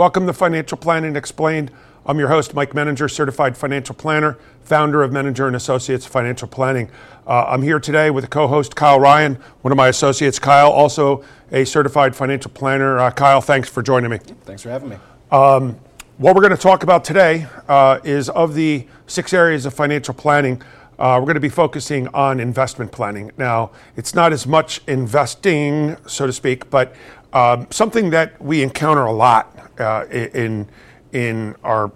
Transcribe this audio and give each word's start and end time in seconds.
Welcome 0.00 0.26
to 0.28 0.32
Financial 0.32 0.78
Planning 0.78 1.14
Explained. 1.14 1.70
I'm 2.06 2.18
your 2.18 2.28
host, 2.28 2.54
Mike 2.54 2.72
Menninger, 2.72 3.10
certified 3.10 3.54
financial 3.54 3.94
planner, 3.94 4.38
founder 4.62 5.02
of 5.02 5.10
Menninger 5.10 5.46
and 5.46 5.54
Associates 5.54 6.06
Financial 6.06 6.48
Planning. 6.48 6.90
Uh, 7.26 7.44
I'm 7.46 7.60
here 7.60 7.78
today 7.78 8.08
with 8.10 8.24
a 8.24 8.26
co-host, 8.26 8.74
Kyle 8.74 8.98
Ryan, 8.98 9.34
one 9.60 9.72
of 9.72 9.76
my 9.76 9.88
associates. 9.88 10.38
Kyle, 10.38 10.70
also 10.70 11.22
a 11.52 11.66
certified 11.66 12.16
financial 12.16 12.50
planner. 12.50 12.98
Uh, 12.98 13.10
Kyle, 13.10 13.42
thanks 13.42 13.68
for 13.68 13.82
joining 13.82 14.10
me. 14.10 14.16
Thanks 14.16 14.62
for 14.62 14.70
having 14.70 14.88
me. 14.88 14.96
Um, 15.30 15.78
what 16.20 16.36
we're 16.36 16.42
going 16.42 16.54
to 16.54 16.62
talk 16.62 16.82
about 16.82 17.02
today 17.02 17.46
uh, 17.66 17.98
is 18.04 18.28
of 18.28 18.52
the 18.52 18.86
six 19.06 19.32
areas 19.32 19.64
of 19.64 19.72
financial 19.72 20.12
planning. 20.12 20.60
Uh, 20.98 21.16
we're 21.18 21.24
going 21.24 21.32
to 21.32 21.40
be 21.40 21.48
focusing 21.48 22.06
on 22.08 22.40
investment 22.40 22.92
planning. 22.92 23.32
Now, 23.38 23.70
it's 23.96 24.14
not 24.14 24.30
as 24.30 24.46
much 24.46 24.82
investing, 24.86 25.96
so 26.06 26.26
to 26.26 26.32
speak, 26.34 26.68
but 26.68 26.94
um, 27.32 27.66
something 27.70 28.10
that 28.10 28.38
we 28.38 28.62
encounter 28.62 29.06
a 29.06 29.12
lot 29.12 29.70
uh, 29.80 30.04
in 30.10 30.68
in 31.12 31.56
our 31.64 31.90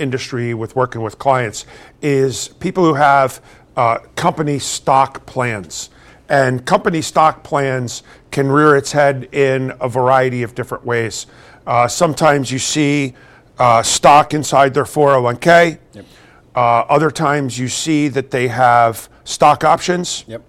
industry 0.00 0.54
with 0.54 0.74
working 0.74 1.00
with 1.00 1.20
clients 1.20 1.64
is 2.02 2.48
people 2.48 2.84
who 2.84 2.94
have 2.94 3.40
uh, 3.76 3.98
company 4.16 4.58
stock 4.58 5.24
plans. 5.24 5.88
And 6.28 6.66
company 6.66 7.00
stock 7.00 7.44
plans 7.44 8.02
can 8.32 8.50
rear 8.50 8.74
its 8.74 8.90
head 8.90 9.28
in 9.30 9.72
a 9.80 9.88
variety 9.88 10.42
of 10.42 10.56
different 10.56 10.84
ways. 10.84 11.26
Uh, 11.64 11.86
sometimes 11.86 12.50
you 12.50 12.58
see 12.58 13.14
uh, 13.58 13.82
stock 13.82 14.34
inside 14.34 14.74
their 14.74 14.84
401k. 14.84 15.78
Yep. 15.92 16.06
Uh, 16.54 16.58
other 16.58 17.10
times 17.10 17.58
you 17.58 17.68
see 17.68 18.08
that 18.08 18.30
they 18.30 18.48
have 18.48 19.08
stock 19.24 19.64
options. 19.64 20.24
Yep. 20.26 20.42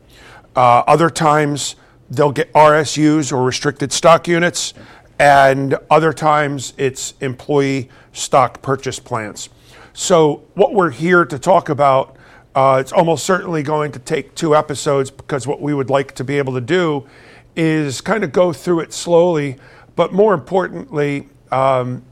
Uh, 0.56 0.84
other 0.88 1.10
times 1.10 1.76
they'll 2.10 2.32
get 2.32 2.52
RSUs 2.54 3.32
or 3.32 3.44
restricted 3.44 3.92
stock 3.92 4.28
units. 4.28 4.73
Yep 4.76 4.86
and 5.20 5.78
other 5.90 6.12
times 6.12 6.73
it's 6.78 7.14
employee 7.22 7.90
stock 8.12 8.62
purchase 8.62 9.00
plans. 9.00 9.50
So, 9.94 10.44
what 10.56 10.73
we're 10.73 10.90
here 10.90 11.23
to 11.23 11.38
talk 11.38 11.70
about, 11.70 12.17
uh, 12.56 12.78
it's 12.82 12.92
almost 12.92 13.26
certainly 13.26 13.62
going 13.64 13.92
to 13.92 14.00
take 14.00 14.34
two 14.36 14.56
episodes 14.56 15.12
because 15.12 15.45
what 15.45 15.62
we 15.62 15.73
would 15.73 15.90
like 15.90 16.14
to 16.16 16.23
be 16.23 16.38
able 16.38 16.54
to 16.54 16.62
do 16.62 17.08
is 17.56 18.02
kind 18.02 18.23
of 18.23 18.32
go 18.32 18.52
through 18.52 18.80
it 18.80 18.92
slowly, 18.92 19.58
but 19.95 20.12
more 20.12 20.34
importantly, 20.34 21.30
um, 21.52 22.04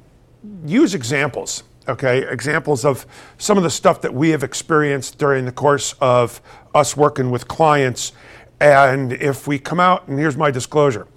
use 0.66 0.94
examples. 0.94 1.64
Okay, 1.88 2.30
examples 2.30 2.86
of 2.86 3.08
some 3.40 3.58
of 3.58 3.64
the 3.64 3.70
stuff 3.70 4.02
that 4.02 4.14
we 4.14 4.30
have 4.30 4.44
experienced 4.44 5.18
during 5.18 5.46
the 5.46 5.52
course 5.52 5.94
of 6.00 6.40
us 6.76 6.96
working 6.96 7.32
with 7.32 7.48
clients. 7.48 8.14
And 8.60 9.14
if 9.14 9.48
we 9.48 9.58
come 9.58 9.80
out, 9.80 10.08
and 10.08 10.20
here's 10.20 10.38
my 10.38 10.52
disclosure 10.52 11.08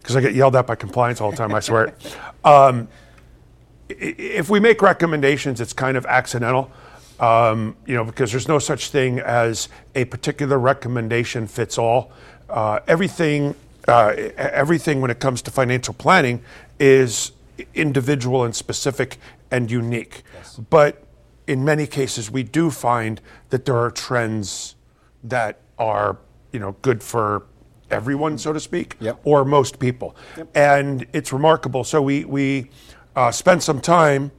because 0.00 0.16
I 0.16 0.20
get 0.20 0.34
yelled 0.34 0.56
at 0.56 0.66
by 0.66 0.74
compliance 0.74 1.20
all 1.20 1.30
the 1.30 1.36
time, 1.36 1.54
I 1.54 1.60
swear. 1.60 1.94
um, 2.44 2.88
if 3.88 4.50
we 4.50 4.60
make 4.60 4.82
recommendations, 4.82 5.60
it's 5.60 5.72
kind 5.72 5.96
of 5.96 6.04
accidental. 6.06 6.70
Um, 7.20 7.76
you 7.86 7.94
know, 7.94 8.04
because 8.04 8.32
there's 8.32 8.48
no 8.48 8.58
such 8.58 8.90
thing 8.90 9.20
as 9.20 9.68
a 9.94 10.04
particular 10.06 10.58
recommendation 10.58 11.46
fits 11.46 11.78
all. 11.78 12.10
Uh, 12.50 12.80
everything, 12.88 13.54
uh, 13.86 14.08
everything 14.36 15.00
when 15.00 15.10
it 15.12 15.20
comes 15.20 15.40
to 15.42 15.52
financial 15.52 15.94
planning 15.94 16.42
is 16.80 17.30
individual 17.74 18.44
and 18.44 18.54
specific 18.54 19.18
and 19.50 19.70
unique. 19.70 20.22
Yes. 20.34 20.60
But 20.70 21.04
in 21.46 21.64
many 21.64 21.86
cases, 21.86 22.30
we 22.30 22.42
do 22.42 22.70
find 22.70 23.20
that 23.50 23.64
there 23.64 23.76
are 23.76 23.90
trends 23.90 24.76
that 25.22 25.60
are, 25.78 26.18
you 26.52 26.60
know, 26.60 26.76
good 26.82 27.02
for 27.02 27.46
everyone, 27.90 28.38
so 28.38 28.52
to 28.52 28.60
speak, 28.60 28.96
yep. 29.00 29.20
or 29.24 29.44
most 29.44 29.78
people. 29.78 30.16
Yep. 30.36 30.56
And 30.56 31.06
it's 31.12 31.32
remarkable. 31.32 31.84
So 31.84 32.02
we, 32.02 32.24
we 32.24 32.70
uh, 33.14 33.30
spent 33.30 33.62
some 33.62 33.80
time 33.80 34.32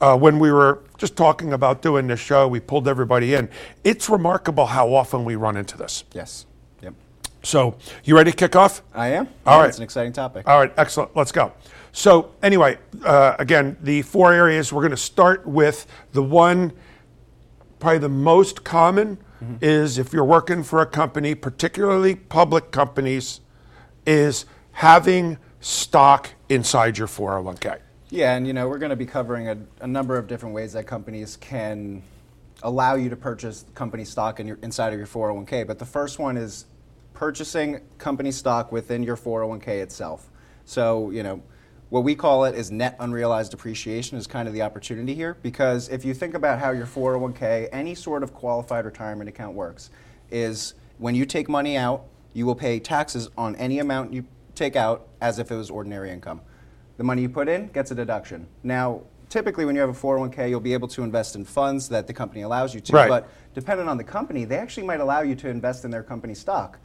uh, 0.00 0.16
when 0.16 0.38
we 0.38 0.52
were 0.52 0.82
just 0.98 1.16
talking 1.16 1.52
about 1.52 1.82
doing 1.82 2.06
this 2.06 2.20
show, 2.20 2.46
we 2.48 2.60
pulled 2.60 2.88
everybody 2.88 3.34
in. 3.34 3.48
It's 3.84 4.08
remarkable 4.08 4.66
how 4.66 4.92
often 4.92 5.24
we 5.24 5.36
run 5.36 5.56
into 5.56 5.78
this. 5.78 6.04
Yes. 6.12 6.46
Yep. 6.82 6.94
So, 7.42 7.76
you 8.04 8.16
ready 8.16 8.30
to 8.30 8.36
kick 8.36 8.56
off? 8.56 8.82
I 8.94 9.08
am. 9.08 9.28
All 9.46 9.56
yeah, 9.56 9.60
right. 9.60 9.68
It's 9.68 9.78
an 9.78 9.84
exciting 9.84 10.12
topic. 10.12 10.46
All 10.48 10.58
right, 10.58 10.72
excellent. 10.76 11.16
Let's 11.16 11.32
go. 11.32 11.52
So, 11.96 12.32
anyway, 12.42 12.78
uh, 13.04 13.36
again, 13.38 13.76
the 13.80 14.02
four 14.02 14.32
areas, 14.32 14.72
we're 14.72 14.82
going 14.82 14.90
to 14.90 14.96
start 14.96 15.46
with 15.46 15.86
the 16.10 16.24
one, 16.24 16.72
probably 17.78 17.98
the 17.98 18.08
most 18.08 18.64
common 18.64 19.16
mm-hmm. 19.40 19.54
is 19.60 19.96
if 19.96 20.12
you're 20.12 20.24
working 20.24 20.64
for 20.64 20.82
a 20.82 20.86
company, 20.86 21.36
particularly 21.36 22.16
public 22.16 22.72
companies, 22.72 23.40
is 24.06 24.44
having 24.72 25.38
stock 25.60 26.30
inside 26.48 26.98
your 26.98 27.06
401k. 27.06 27.78
Yeah, 28.10 28.34
and 28.34 28.44
you 28.44 28.54
know, 28.54 28.68
we're 28.68 28.78
going 28.78 28.90
to 28.90 28.96
be 28.96 29.06
covering 29.06 29.48
a, 29.48 29.56
a, 29.80 29.86
number 29.86 30.18
of 30.18 30.26
different 30.26 30.52
ways 30.52 30.72
that 30.72 30.88
companies 30.88 31.36
can 31.36 32.02
allow 32.64 32.96
you 32.96 33.08
to 33.08 33.16
purchase 33.16 33.66
company 33.76 34.04
stock 34.04 34.40
in 34.40 34.48
your, 34.48 34.58
inside 34.62 34.92
of 34.92 34.98
your 34.98 35.06
401k. 35.06 35.64
But 35.64 35.78
the 35.78 35.86
first 35.86 36.18
one 36.18 36.36
is 36.36 36.66
purchasing 37.12 37.80
company 37.98 38.32
stock 38.32 38.72
within 38.72 39.04
your 39.04 39.16
401k 39.16 39.80
itself. 39.80 40.28
So, 40.64 41.10
you 41.10 41.22
know, 41.22 41.40
what 41.94 42.02
we 42.02 42.16
call 42.16 42.44
it 42.44 42.56
is 42.56 42.72
net 42.72 42.96
unrealized 42.98 43.52
depreciation 43.52 44.18
is 44.18 44.26
kind 44.26 44.48
of 44.48 44.54
the 44.54 44.60
opportunity 44.62 45.14
here 45.14 45.36
because 45.42 45.88
if 45.90 46.04
you 46.04 46.12
think 46.12 46.34
about 46.34 46.58
how 46.58 46.72
your 46.72 46.86
401k, 46.86 47.68
any 47.70 47.94
sort 47.94 48.24
of 48.24 48.34
qualified 48.34 48.84
retirement 48.84 49.28
account 49.28 49.54
works, 49.54 49.90
is 50.28 50.74
when 50.98 51.14
you 51.14 51.24
take 51.24 51.48
money 51.48 51.76
out, 51.76 52.06
you 52.32 52.46
will 52.46 52.56
pay 52.56 52.80
taxes 52.80 53.30
on 53.38 53.54
any 53.54 53.78
amount 53.78 54.12
you 54.12 54.24
take 54.56 54.74
out 54.74 55.06
as 55.20 55.38
if 55.38 55.52
it 55.52 55.54
was 55.54 55.70
ordinary 55.70 56.10
income. 56.10 56.40
The 56.96 57.04
money 57.04 57.22
you 57.22 57.28
put 57.28 57.48
in 57.48 57.68
gets 57.68 57.92
a 57.92 57.94
deduction. 57.94 58.48
Now, 58.64 59.02
typically 59.28 59.64
when 59.64 59.76
you 59.76 59.80
have 59.80 59.90
a 59.90 59.92
401k, 59.92 60.50
you'll 60.50 60.58
be 60.58 60.72
able 60.72 60.88
to 60.88 61.04
invest 61.04 61.36
in 61.36 61.44
funds 61.44 61.88
that 61.90 62.08
the 62.08 62.12
company 62.12 62.42
allows 62.42 62.74
you 62.74 62.80
to, 62.80 62.92
right. 62.92 63.08
but 63.08 63.28
depending 63.54 63.86
on 63.86 63.98
the 63.98 64.04
company, 64.04 64.44
they 64.44 64.58
actually 64.58 64.84
might 64.84 64.98
allow 64.98 65.20
you 65.20 65.36
to 65.36 65.48
invest 65.48 65.84
in 65.84 65.92
their 65.92 66.02
company 66.02 66.34
stock 66.34 66.80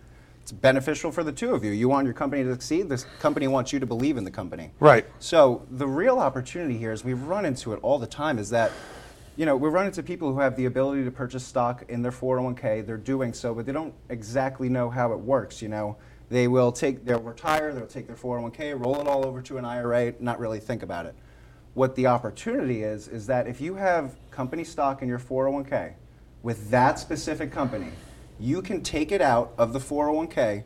it's 0.50 0.60
beneficial 0.60 1.12
for 1.12 1.24
the 1.24 1.32
two 1.32 1.54
of 1.54 1.64
you. 1.64 1.70
You 1.70 1.88
want 1.90 2.06
your 2.06 2.16
company 2.16 2.44
to 2.44 2.52
succeed. 2.52 2.90
This 2.90 3.06
company 3.20 3.48
wants 3.48 3.72
you 3.72 3.80
to 3.80 3.86
believe 3.86 4.18
in 4.18 4.24
the 4.24 4.32
company. 4.32 4.72
Right. 4.80 5.06
So 5.20 5.68
the 5.70 5.86
real 5.86 6.18
opportunity 6.18 6.76
here 6.76 6.92
is 6.92 7.04
we 7.04 7.14
run 7.14 7.46
into 7.46 7.72
it 7.74 7.80
all 7.84 8.00
the 8.00 8.08
time. 8.08 8.40
Is 8.40 8.50
that 8.50 8.72
you 9.38 9.46
know, 9.46 9.56
we 9.56 9.70
run 9.70 9.86
into 9.86 10.02
people 10.02 10.34
who 10.34 10.40
have 10.40 10.56
the 10.56 10.66
ability 10.66 11.04
to 11.04 11.12
purchase 11.12 11.46
stock 11.46 11.86
in 11.88 12.02
their 12.02 12.12
401k. 12.12 12.84
They're 12.84 12.98
doing 12.98 13.32
so, 13.32 13.54
but 13.54 13.68
they 13.68 13.72
don't 13.72 13.94
exactly 14.10 14.70
know 14.70 14.90
how 14.90 15.14
it 15.14 15.20
works. 15.20 15.62
You 15.62 15.70
know, 15.70 15.98
they 16.30 16.48
will 16.48 16.72
take, 16.72 17.06
they'll 17.06 17.22
retire, 17.22 17.72
they'll 17.72 17.86
take 17.86 18.08
their 18.08 18.16
401k, 18.16 18.84
roll 18.84 19.00
it 19.00 19.08
all 19.08 19.26
over 19.28 19.44
to 19.44 19.58
an 19.60 19.66
IRA, 19.66 20.16
not 20.20 20.40
really 20.40 20.60
think 20.60 20.82
about 20.82 21.06
it. 21.06 21.16
What 21.76 21.96
the 21.96 22.08
opportunity 22.08 22.82
is, 22.82 23.08
is 23.08 23.28
that 23.28 23.48
if 23.48 23.62
you 23.62 23.76
have 23.76 24.16
company 24.32 24.64
stock 24.64 25.04
in 25.04 25.08
your 25.08 25.20
401k 25.20 25.94
with 26.42 26.70
that 26.72 26.98
specific 26.98 27.52
company, 27.52 27.92
you 28.40 28.62
can 28.62 28.82
take 28.82 29.12
it 29.12 29.22
out 29.22 29.54
of 29.58 29.74
the 29.74 29.80
401k, 29.80 30.64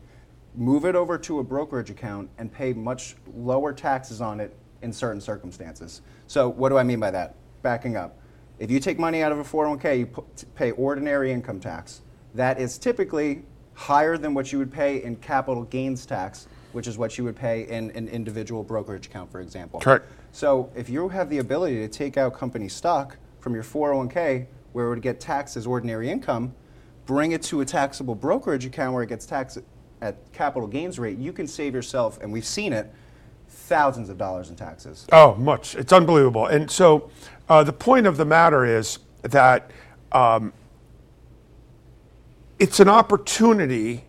move 0.55 0.85
it 0.85 0.95
over 0.95 1.17
to 1.17 1.39
a 1.39 1.43
brokerage 1.43 1.89
account, 1.89 2.29
and 2.37 2.51
pay 2.51 2.71
much 2.73 3.15
lower 3.35 3.73
taxes 3.73 4.21
on 4.21 4.39
it 4.39 4.55
in 4.81 4.93
certain 4.93 5.19
circumstances. 5.19 6.01
So, 6.27 6.49
what 6.49 6.69
do 6.69 6.77
I 6.77 6.83
mean 6.83 6.99
by 6.99 7.11
that? 7.11 7.35
Backing 7.63 7.95
up. 7.95 8.17
If 8.59 8.69
you 8.69 8.79
take 8.79 8.99
money 8.99 9.23
out 9.23 9.31
of 9.31 9.39
a 9.39 9.43
401k, 9.43 9.99
you 9.99 10.25
pay 10.55 10.71
ordinary 10.71 11.31
income 11.31 11.59
tax. 11.59 12.01
That 12.35 12.59
is 12.59 12.77
typically 12.77 13.43
higher 13.73 14.17
than 14.17 14.33
what 14.33 14.51
you 14.51 14.59
would 14.59 14.71
pay 14.71 15.03
in 15.03 15.15
capital 15.15 15.63
gains 15.63 16.05
tax, 16.05 16.47
which 16.73 16.85
is 16.85 16.97
what 16.97 17.17
you 17.17 17.23
would 17.23 17.35
pay 17.35 17.67
in 17.67 17.89
an 17.91 18.07
individual 18.07 18.63
brokerage 18.63 19.07
account, 19.07 19.31
for 19.31 19.41
example. 19.41 19.79
Correct. 19.79 20.05
So, 20.31 20.71
if 20.75 20.89
you 20.89 21.09
have 21.09 21.29
the 21.29 21.39
ability 21.39 21.77
to 21.77 21.87
take 21.87 22.17
out 22.17 22.35
company 22.35 22.69
stock 22.69 23.17
from 23.39 23.55
your 23.55 23.63
401k, 23.63 24.45
where 24.73 24.85
it 24.85 24.89
would 24.89 25.01
get 25.01 25.19
taxed 25.19 25.57
as 25.57 25.65
ordinary 25.65 26.09
income, 26.09 26.53
bring 27.05 27.31
it 27.31 27.41
to 27.43 27.61
a 27.61 27.65
taxable 27.65 28.15
brokerage 28.15 28.65
account 28.65 28.93
where 28.93 29.03
it 29.03 29.09
gets 29.09 29.25
taxed 29.25 29.59
at 30.01 30.31
capital 30.33 30.67
gains 30.67 30.99
rate, 30.99 31.17
you 31.17 31.31
can 31.31 31.47
save 31.47 31.73
yourself, 31.73 32.19
and 32.21 32.31
we've 32.31 32.45
seen 32.45 32.73
it, 32.73 32.91
thousands 33.47 34.09
of 34.09 34.17
dollars 34.17 34.49
in 34.49 34.55
taxes. 34.55 35.07
Oh, 35.11 35.35
much. 35.35 35.75
It's 35.75 35.93
unbelievable. 35.93 36.47
And 36.47 36.69
so 36.69 37.09
uh, 37.47 37.63
the 37.63 37.73
point 37.73 38.05
of 38.05 38.17
the 38.17 38.25
matter 38.25 38.65
is 38.65 38.99
that 39.21 39.71
um, 40.11 40.51
it's 42.59 42.79
an 42.79 42.89
opportunity 42.89 44.03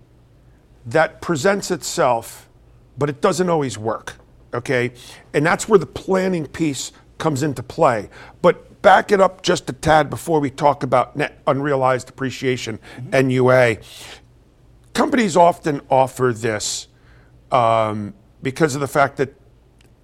that 0.86 1.22
presents 1.22 1.70
itself, 1.70 2.48
but 2.98 3.08
it 3.08 3.20
doesn't 3.20 3.48
always 3.48 3.78
work. 3.78 4.16
Okay? 4.52 4.92
And 5.32 5.46
that's 5.46 5.68
where 5.68 5.78
the 5.78 5.86
planning 5.86 6.46
piece 6.46 6.92
comes 7.18 7.42
into 7.42 7.62
play. 7.62 8.10
But 8.42 8.66
back 8.84 9.10
it 9.10 9.20
up 9.20 9.42
just 9.42 9.68
a 9.70 9.72
tad 9.72 10.10
before 10.10 10.38
we 10.38 10.50
talk 10.50 10.82
about 10.82 11.16
net 11.16 11.40
unrealized 11.46 12.10
appreciation, 12.10 12.78
mm-hmm. 12.98 13.28
NUA. 13.28 13.78
Companies 14.92 15.36
often 15.36 15.80
offer 15.90 16.32
this 16.36 16.86
um, 17.50 18.12
because 18.42 18.74
of 18.74 18.82
the 18.82 18.86
fact 18.86 19.16
that 19.16 19.34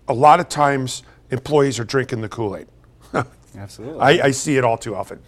a 0.09 0.15
lot 0.15 0.41
of 0.41 0.49
times 0.49 1.03
employees 1.31 1.79
are 1.79 1.85
drinking 1.85 2.23
the 2.23 2.29
Kool 2.29 2.57
Aid. 2.57 2.67
Absolutely. 3.57 4.01
I, 4.01 4.27
I 4.27 4.31
see 4.31 4.57
it 4.57 4.65
all 4.65 4.79
too 4.79 4.97
often. 4.97 5.21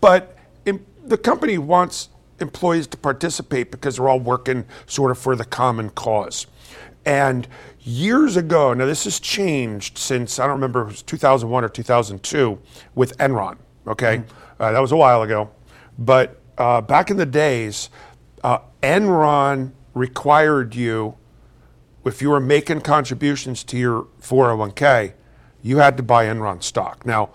But 0.00 0.34
em- 0.66 0.84
the 1.04 1.18
company 1.18 1.58
wants 1.58 2.08
employees 2.40 2.86
to 2.86 2.96
participate 2.96 3.70
because 3.70 3.96
they're 3.96 4.08
all 4.08 4.18
working 4.18 4.64
sort 4.86 5.10
of 5.10 5.18
for 5.18 5.36
the 5.36 5.44
common 5.44 5.90
cause. 5.90 6.46
And 7.04 7.46
years 7.82 8.36
ago, 8.36 8.74
now 8.74 8.86
this 8.86 9.04
has 9.04 9.20
changed 9.20 9.98
since 9.98 10.38
I 10.38 10.44
don't 10.44 10.54
remember 10.56 10.82
it 10.82 10.86
was 10.86 11.02
2001 11.02 11.64
or 11.64 11.68
2002 11.68 12.58
with 12.94 13.16
Enron. 13.18 13.56
Okay, 13.86 14.22
uh, 14.58 14.72
that 14.72 14.80
was 14.80 14.92
a 14.92 14.96
while 14.96 15.22
ago, 15.22 15.50
but 15.98 16.40
uh, 16.58 16.80
back 16.80 17.10
in 17.10 17.16
the 17.16 17.26
days, 17.26 17.88
uh, 18.44 18.58
Enron 18.82 19.72
required 19.94 20.74
you 20.74 21.16
if 22.04 22.22
you 22.22 22.30
were 22.30 22.40
making 22.40 22.80
contributions 22.80 23.62
to 23.64 23.76
your 23.76 24.06
401k, 24.22 25.12
you 25.62 25.78
had 25.78 25.96
to 25.96 26.02
buy 26.02 26.26
Enron 26.26 26.62
stock. 26.62 27.04
Now, 27.04 27.30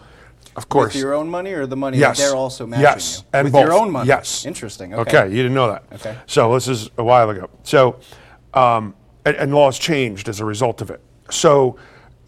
of 0.55 0.69
course, 0.69 0.93
With 0.93 1.01
your 1.01 1.13
own 1.13 1.29
money 1.29 1.51
or 1.51 1.65
the 1.67 1.75
money 1.75 1.97
yes, 1.97 2.17
that 2.17 2.23
they're 2.23 2.35
also 2.35 2.65
matching 2.65 2.83
yes, 2.83 3.19
you? 3.19 3.29
and 3.33 3.45
With 3.45 3.53
both. 3.53 3.63
your 3.65 3.73
own 3.73 3.91
money? 3.91 4.07
Yes, 4.07 4.45
Interesting. 4.45 4.93
Okay. 4.93 5.17
Okay, 5.19 5.29
you 5.29 5.37
didn't 5.37 5.53
know 5.53 5.67
that. 5.67 5.83
Okay. 5.93 6.17
So 6.27 6.53
this 6.53 6.67
is 6.67 6.89
a 6.97 7.03
while 7.03 7.29
ago. 7.29 7.49
So, 7.63 7.99
um, 8.53 8.95
and, 9.25 9.35
and 9.35 9.53
laws 9.53 9.77
changed 9.77 10.29
as 10.29 10.39
a 10.39 10.45
result 10.45 10.81
of 10.81 10.89
it. 10.89 11.01
So. 11.29 11.77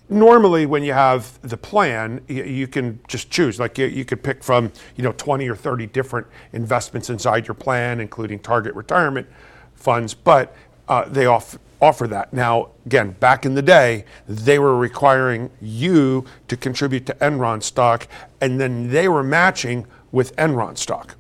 Normally, 0.09 0.65
when 0.65 0.83
you 0.83 0.94
have 0.94 1.38
the 1.41 1.57
plan, 1.57 2.21
you, 2.29 2.45
you 2.45 2.65
can 2.65 2.97
just 3.09 3.29
choose. 3.29 3.59
Like 3.59 3.77
you, 3.77 3.88
you 3.88 4.05
could 4.05 4.23
pick 4.23 4.41
from, 4.41 4.71
you 4.95 5.03
know, 5.03 5.11
20 5.11 5.49
or 5.49 5.55
30 5.57 5.88
different 5.88 6.25
investments 6.53 7.09
inside 7.09 7.45
your 7.45 7.55
plan, 7.55 7.99
including 7.99 8.39
target 8.39 8.73
retirement 8.73 9.27
funds. 9.75 10.13
But 10.13 10.55
uh, 10.88 11.09
they 11.09 11.25
off, 11.25 11.57
offer 11.81 12.07
that. 12.07 12.33
Now, 12.33 12.69
again, 12.85 13.11
back 13.19 13.45
in 13.45 13.55
the 13.55 13.61
day, 13.61 14.05
they 14.27 14.59
were 14.59 14.77
requiring 14.77 15.50
you 15.61 16.25
to 16.47 16.57
contribute 16.57 17.05
to 17.07 17.13
Enron 17.15 17.61
stock, 17.61 18.07
and 18.41 18.59
then 18.59 18.89
they 18.89 19.07
were 19.07 19.23
matching 19.23 19.85
with 20.11 20.35
Enron 20.38 20.77
stock. 20.77 21.15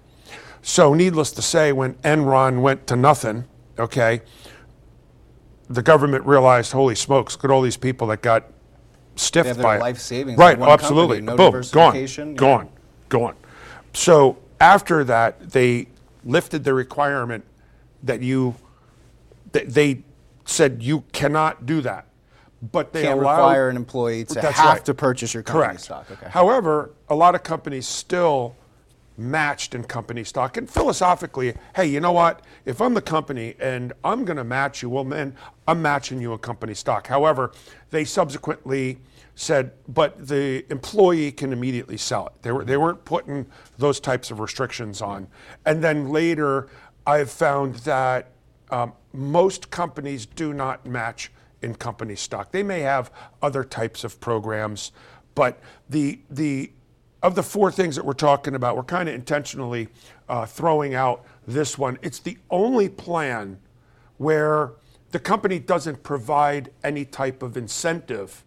So, 0.61 0.93
needless 0.93 1.31
to 1.33 1.41
say, 1.41 1.71
when 1.71 1.93
Enron 1.95 2.61
went 2.61 2.87
to 2.87 2.95
nothing, 2.95 3.45
okay, 3.77 4.21
the 5.69 5.81
government 5.81 6.25
realized, 6.25 6.71
holy 6.71 6.95
smokes, 6.95 7.35
look 7.35 7.45
at 7.45 7.51
all 7.51 7.61
these 7.61 7.77
people 7.77 8.07
that 8.07 8.21
got 8.21 8.45
stiffed 9.15 9.47
have 9.47 9.57
their 9.57 9.63
by 9.63 9.77
life 9.77 9.99
savings 9.99 10.37
Right, 10.37 10.57
one 10.57 10.69
absolutely. 10.69 11.17
company, 11.17 11.25
no 11.25 11.37
Boom, 11.37 11.51
diversification, 11.51 12.35
gone, 12.35 12.65
yeah. 12.65 12.71
gone, 13.09 13.21
gone. 13.21 13.35
So 13.93 14.37
after 14.61 15.03
that, 15.05 15.49
they 15.51 15.87
lifted 16.23 16.63
the 16.63 16.73
requirement 16.73 17.43
that 18.03 18.21
you, 18.21 18.55
that 19.51 19.69
they 19.69 20.03
said 20.45 20.81
you 20.81 21.03
cannot 21.11 21.65
do 21.65 21.81
that. 21.81 22.05
But 22.71 22.91
they 22.91 23.03
Can't 23.03 23.19
allow, 23.19 23.33
require 23.33 23.69
an 23.69 23.75
employee 23.75 24.25
to 24.25 24.41
have 24.41 24.65
right. 24.65 24.85
to 24.85 24.93
purchase 24.95 25.31
your 25.33 25.43
company 25.43 25.67
Correct. 25.67 25.81
stock. 25.81 26.09
Okay. 26.09 26.27
However, 26.27 26.91
a 27.07 27.13
lot 27.13 27.35
of 27.35 27.43
companies 27.43 27.87
still 27.87 28.55
matched 29.17 29.73
in 29.73 29.83
company 29.83 30.23
stock. 30.23 30.57
And 30.57 30.69
philosophically, 30.69 31.55
hey, 31.75 31.87
you 31.87 31.99
know 31.99 32.11
what? 32.11 32.41
If 32.65 32.81
I'm 32.81 32.93
the 32.93 33.01
company 33.01 33.55
and 33.59 33.93
I'm 34.03 34.25
going 34.25 34.37
to 34.37 34.43
match 34.43 34.81
you, 34.81 34.89
well, 34.89 35.03
then 35.03 35.35
I'm 35.67 35.81
matching 35.81 36.21
you 36.21 36.33
in 36.33 36.39
company 36.39 36.75
stock. 36.75 37.07
However, 37.07 37.51
they 37.89 38.05
subsequently 38.05 38.99
said, 39.35 39.71
but 39.87 40.27
the 40.27 40.65
employee 40.71 41.31
can 41.31 41.51
immediately 41.51 41.97
sell 41.97 42.27
it. 42.27 42.33
They, 42.41 42.51
were, 42.51 42.63
they 42.63 42.77
weren't 42.77 43.03
putting 43.05 43.45
those 43.77 43.99
types 43.99 44.31
of 44.31 44.39
restrictions 44.39 45.01
on. 45.01 45.27
And 45.65 45.83
then 45.83 46.09
later, 46.09 46.69
I've 47.05 47.31
found 47.31 47.75
that 47.77 48.31
um, 48.69 48.93
most 49.13 49.71
companies 49.71 50.25
do 50.25 50.53
not 50.53 50.85
match 50.85 51.31
in 51.61 51.75
company 51.75 52.15
stock. 52.15 52.51
They 52.51 52.63
may 52.63 52.81
have 52.81 53.11
other 53.41 53.63
types 53.63 54.03
of 54.03 54.19
programs, 54.19 54.91
but 55.35 55.59
the 55.89 56.19
the 56.29 56.71
of 57.27 57.35
the 57.35 57.43
four 57.43 57.69
things 57.69 57.97
that 57.97 58.05
we're 58.05 58.13
talking 58.13 58.55
about, 58.55 58.77
we're 58.77 58.83
kind 58.83 59.09
of 59.09 59.13
intentionally 59.13 59.89
uh, 60.29 60.45
throwing 60.45 60.95
out 60.95 61.25
this 61.45 61.77
one. 61.77 61.99
It's 62.01 62.19
the 62.19 62.37
only 62.49 62.87
plan 62.87 63.59
where 64.17 64.71
the 65.11 65.19
company 65.19 65.59
doesn't 65.59 66.03
provide 66.03 66.71
any 66.85 67.03
type 67.03 67.43
of 67.43 67.57
incentive, 67.57 68.45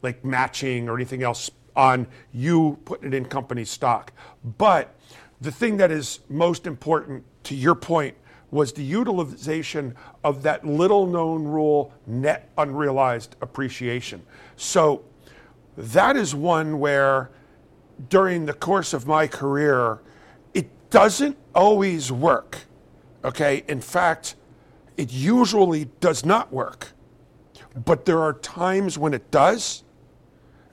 like 0.00 0.24
matching 0.24 0.88
or 0.88 0.94
anything 0.94 1.24
else, 1.24 1.50
on 1.74 2.06
you 2.32 2.78
putting 2.84 3.08
it 3.08 3.14
in 3.14 3.24
company 3.24 3.64
stock. 3.64 4.12
But 4.58 4.94
the 5.40 5.50
thing 5.50 5.76
that 5.78 5.90
is 5.90 6.20
most 6.28 6.68
important 6.68 7.24
to 7.44 7.56
your 7.56 7.74
point 7.74 8.14
was 8.52 8.72
the 8.72 8.84
utilization 8.84 9.96
of 10.22 10.44
that 10.44 10.64
little 10.64 11.04
known 11.04 11.42
rule 11.42 11.92
net 12.06 12.48
unrealized 12.58 13.34
appreciation. 13.40 14.22
So 14.54 15.02
that 15.76 16.16
is 16.16 16.32
one 16.32 16.78
where 16.78 17.30
during 18.08 18.46
the 18.46 18.52
course 18.52 18.92
of 18.92 19.06
my 19.06 19.26
career, 19.26 20.00
it 20.54 20.68
doesn't 20.90 21.36
always 21.54 22.10
work. 22.10 22.58
Okay? 23.24 23.64
In 23.68 23.80
fact, 23.80 24.36
it 24.96 25.12
usually 25.12 25.86
does 26.00 26.24
not 26.24 26.52
work. 26.52 26.92
But 27.84 28.04
there 28.04 28.20
are 28.20 28.32
times 28.34 28.98
when 28.98 29.14
it 29.14 29.30
does. 29.30 29.84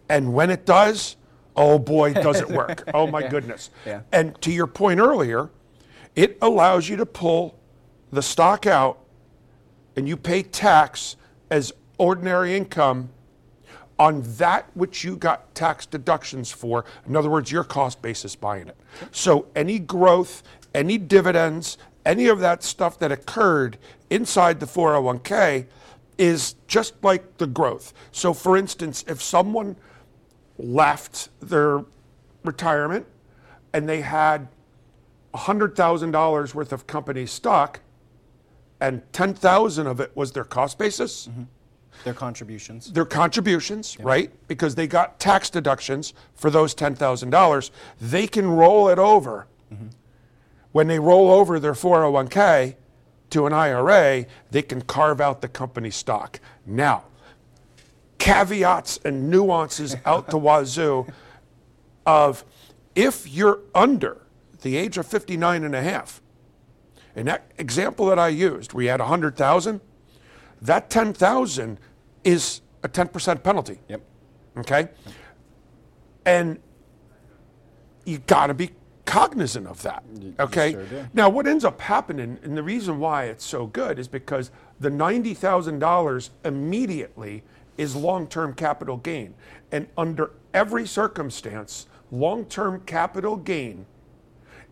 And 0.10 0.34
when 0.34 0.50
it 0.50 0.66
does, 0.66 1.18
oh 1.56 1.80
boy, 1.80 2.14
does 2.14 2.40
it 2.40 2.50
work. 2.50 2.84
oh 2.94 3.08
my 3.08 3.28
goodness. 3.28 3.70
Yeah. 3.86 4.02
And 4.12 4.40
to 4.42 4.52
your 4.52 4.68
point 4.68 5.00
earlier, 5.00 5.50
it 6.16 6.38
allows 6.42 6.90
you 6.90 6.96
to 6.98 7.06
pull 7.06 7.60
the 8.12 8.22
stock 8.22 8.66
out 8.66 9.00
and 9.96 10.08
you 10.08 10.16
pay 10.16 10.44
tax 10.44 11.16
as 11.50 11.74
ordinary 11.98 12.56
income 12.56 13.10
on 14.00 14.22
that 14.38 14.70
which 14.76 15.04
you 15.04 15.16
got 15.16 15.54
tax 15.56 15.86
deductions 15.86 16.52
for. 16.52 16.86
In 17.08 17.16
other 17.16 17.30
words, 17.30 17.52
your 17.52 17.64
cost 17.64 18.02
basis 18.02 18.36
buying 18.36 18.68
it. 18.68 18.78
So 19.12 19.48
any 19.56 19.80
growth, 19.80 20.44
any 20.74 20.98
dividends, 20.98 21.78
any 22.06 22.28
of 22.28 22.40
that 22.40 22.64
stuff 22.64 23.00
that 23.00 23.12
occurred 23.12 23.78
inside 24.10 24.60
the 24.60 24.66
401k 24.66 25.66
is 26.18 26.56
just 26.68 26.94
like 27.04 27.38
the 27.38 27.48
growth. 27.48 27.94
So 28.12 28.34
for 28.34 28.58
instance, 28.58 29.04
if 29.08 29.22
someone 29.22 29.76
left 30.58 31.30
their 31.40 31.84
retirement 32.44 33.06
and 33.74 33.88
they 33.88 34.02
had 34.02 34.48
$100,000 35.34 36.54
worth 36.54 36.74
of 36.74 36.88
company 36.88 37.26
stock 37.26 37.82
and 38.80 39.02
10,000 39.14 39.88
of 39.88 40.00
it 40.00 40.12
was 40.16 40.32
their 40.32 40.44
cost 40.44 40.78
basis, 40.78 41.28
mm-hmm. 41.28 41.44
Their 42.04 42.14
contributions. 42.14 42.92
their 42.92 43.06
contributions, 43.06 43.98
right? 44.00 44.32
Because 44.48 44.76
they 44.76 44.88
got 44.88 45.20
tax 45.20 45.50
deductions 45.50 46.14
for 46.36 46.50
those 46.50 46.74
$10,000. 46.76 47.72
They 48.00 48.28
can 48.28 48.50
roll 48.50 48.90
it 48.90 49.00
over. 49.00 49.48
Mm-hmm. 49.74 49.88
When 50.72 50.88
they 50.88 51.00
roll 51.00 51.32
over 51.32 51.60
their 51.60 51.74
401k 51.74 52.76
to 53.32 53.46
an 53.46 53.54
IRA, 53.54 54.26
they 54.52 54.62
can 54.62 54.82
carve 54.82 55.20
out 55.20 55.42
the 55.42 55.48
company 55.48 55.90
stock. 55.90 56.40
Now, 56.66 57.04
caveats 58.20 59.00
and 59.04 59.30
nuances 59.30 59.96
out 60.06 60.28
the 60.28 60.38
wazoo 60.38 61.08
of 62.06 62.46
if 62.96 63.28
you're 63.28 63.60
under 63.76 64.22
the 64.62 64.78
age 64.78 64.98
of 64.98 65.06
59 65.06 65.64
and 65.64 65.76
a 65.76 65.82
half, 65.82 66.22
in 67.16 67.26
that 67.26 67.52
example 67.58 68.06
that 68.08 68.20
I 68.20 68.28
used, 68.30 68.74
we 68.74 68.86
had 68.86 69.00
100,000, 69.00 69.82
that 70.62 70.90
10,000 70.90 71.80
is 72.28 72.60
a 72.84 72.90
10% 72.90 73.42
penalty. 73.42 73.80
Yep. 73.88 74.02
Okay? 74.58 74.90
And 76.26 76.60
you 78.04 78.18
got 78.20 78.48
to 78.48 78.54
be 78.54 78.72
cognizant 79.06 79.66
of 79.66 79.82
that. 79.84 80.04
Okay? 80.38 80.74
sure. 80.74 81.10
Now, 81.14 81.30
what 81.30 81.48
ends 81.48 81.64
up 81.64 81.80
happening, 81.80 82.38
and 82.44 82.58
the 82.58 82.64
reason 82.64 83.00
why 83.00 83.26
it's 83.26 83.46
so 83.46 83.66
good 83.66 83.98
is 83.98 84.10
because 84.10 84.52
the 84.82 84.90
$90,000 84.90 86.30
immediately 86.44 87.44
is 87.78 87.96
long 87.96 88.28
term 88.28 88.54
capital 88.54 88.98
gain. 88.98 89.34
And 89.72 89.88
under 89.98 90.32
every 90.54 90.86
circumstance, 90.86 91.88
long 92.12 92.44
term 92.46 92.82
capital 92.82 93.38
gain 93.38 93.86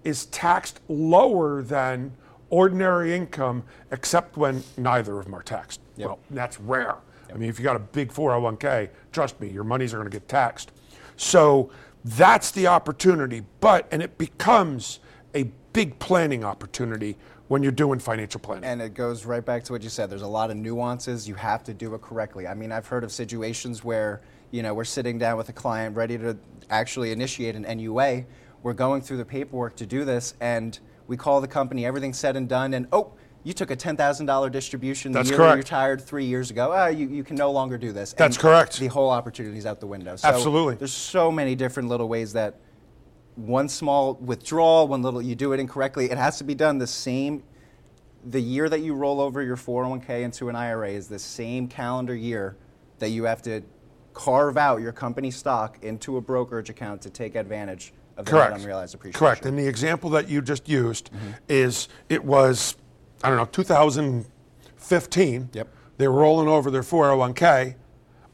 is 0.03 0.25
taxed 0.25 0.81
lower 0.89 1.61
than 1.61 2.11
ordinary 2.49 3.15
income, 3.15 3.63
except 3.91 4.35
when 4.35 4.61
neither 4.77 5.17
of 5.19 5.25
them 5.25 5.35
are 5.35 5.43
taxed. 5.43 5.79
Yep. 5.95 6.07
Well, 6.07 6.19
that's 6.31 6.59
rare. 6.59 6.95
I 7.33 7.37
mean, 7.37 7.49
if 7.49 7.59
you 7.59 7.63
got 7.63 7.75
a 7.75 7.79
big 7.79 8.11
401k, 8.11 8.89
trust 9.11 9.39
me, 9.39 9.49
your 9.49 9.63
monies 9.63 9.93
are 9.93 9.97
going 9.97 10.09
to 10.09 10.15
get 10.15 10.27
taxed. 10.27 10.71
So 11.17 11.71
that's 12.03 12.51
the 12.51 12.67
opportunity, 12.67 13.43
but, 13.59 13.87
and 13.91 14.03
it 14.03 14.17
becomes 14.17 14.99
a 15.33 15.43
big 15.73 15.97
planning 15.99 16.43
opportunity 16.43 17.17
when 17.47 17.61
you're 17.61 17.71
doing 17.71 17.99
financial 17.99 18.39
planning. 18.39 18.63
And 18.63 18.81
it 18.81 18.93
goes 18.93 19.25
right 19.25 19.45
back 19.45 19.63
to 19.65 19.73
what 19.73 19.83
you 19.83 19.89
said. 19.89 20.09
There's 20.09 20.21
a 20.21 20.27
lot 20.27 20.49
of 20.49 20.57
nuances. 20.57 21.27
You 21.27 21.35
have 21.35 21.63
to 21.65 21.73
do 21.73 21.93
it 21.93 22.01
correctly. 22.01 22.47
I 22.47 22.53
mean, 22.53 22.71
I've 22.71 22.87
heard 22.87 23.03
of 23.03 23.11
situations 23.11 23.83
where, 23.83 24.21
you 24.51 24.63
know, 24.63 24.73
we're 24.73 24.83
sitting 24.83 25.17
down 25.17 25.37
with 25.37 25.49
a 25.49 25.53
client 25.53 25.95
ready 25.95 26.17
to 26.17 26.37
actually 26.69 27.11
initiate 27.11 27.55
an 27.55 27.63
NUA. 27.77 28.23
We're 28.63 28.73
going 28.73 29.01
through 29.01 29.17
the 29.17 29.25
paperwork 29.25 29.75
to 29.75 29.85
do 29.85 30.05
this, 30.05 30.33
and 30.39 30.79
we 31.07 31.17
call 31.17 31.39
the 31.39 31.47
company, 31.47 31.85
everything's 31.85 32.17
said 32.17 32.35
and 32.35 32.49
done, 32.49 32.73
and 32.73 32.87
oh, 32.91 33.13
you 33.45 33.53
took 33.53 33.69
a 33.69 33.75
$10,000 33.77 34.51
distribution 34.51 35.11
the 35.11 35.19
That's 35.19 35.29
year 35.29 35.37
correct. 35.37 35.53
you 35.53 35.57
retired 35.59 36.01
three 36.01 36.25
years 36.25 36.49
ago. 36.49 36.71
Ah, 36.73 36.87
you, 36.87 37.07
you 37.07 37.23
can 37.23 37.35
no 37.35 37.51
longer 37.51 37.77
do 37.77 37.91
this. 37.91 38.11
That's 38.13 38.37
correct. 38.39 38.79
The 38.79 38.87
whole 38.87 39.11
opportunity's 39.11 39.67
out 39.67 39.79
the 39.79 39.85
window. 39.87 40.15
So 40.15 40.27
Absolutely. 40.27 40.75
There's 40.75 40.91
so 40.91 41.31
many 41.31 41.53
different 41.53 41.87
little 41.87 42.09
ways 42.09 42.33
that 42.33 42.55
one 43.35 43.69
small 43.69 44.15
withdrawal, 44.15 44.87
one 44.87 45.03
little, 45.03 45.21
you 45.21 45.35
do 45.35 45.53
it 45.53 45.59
incorrectly. 45.59 46.05
It 46.09 46.17
has 46.17 46.39
to 46.39 46.43
be 46.43 46.55
done 46.55 46.79
the 46.79 46.87
same. 46.87 47.43
The 48.25 48.41
year 48.41 48.67
that 48.67 48.79
you 48.81 48.95
roll 48.95 49.21
over 49.21 49.43
your 49.43 49.57
401k 49.57 50.23
into 50.23 50.49
an 50.49 50.55
IRA 50.55 50.89
is 50.89 51.07
the 51.07 51.19
same 51.19 51.67
calendar 51.67 52.15
year 52.15 52.57
that 52.97 53.09
you 53.09 53.25
have 53.25 53.43
to 53.43 53.61
carve 54.15 54.57
out 54.57 54.81
your 54.81 54.91
company 54.93 55.29
stock 55.29 55.77
into 55.83 56.17
a 56.17 56.21
brokerage 56.21 56.71
account 56.71 57.03
to 57.03 57.11
take 57.11 57.35
advantage 57.35 57.93
of 58.17 58.25
the 58.25 58.31
Correct. 58.31 58.57
unrealized 58.57 58.95
appreciation. 58.95 59.19
Correct. 59.19 59.45
And 59.45 59.59
the 59.59 59.67
example 59.67 60.09
that 60.11 60.27
you 60.29 60.41
just 60.41 60.67
used 60.67 61.11
Mm-hmm. 61.11 61.31
is 61.47 61.89
it 62.09 62.23
was, 62.25 62.77
I 63.23 63.29
don't 63.29 63.37
know, 63.37 63.45
2015. 63.45 65.49
Yep. 65.53 65.67
They 65.97 66.07
were 66.07 66.19
rolling 66.19 66.47
over 66.47 66.69
their 66.69 66.81
401k, 66.83 67.75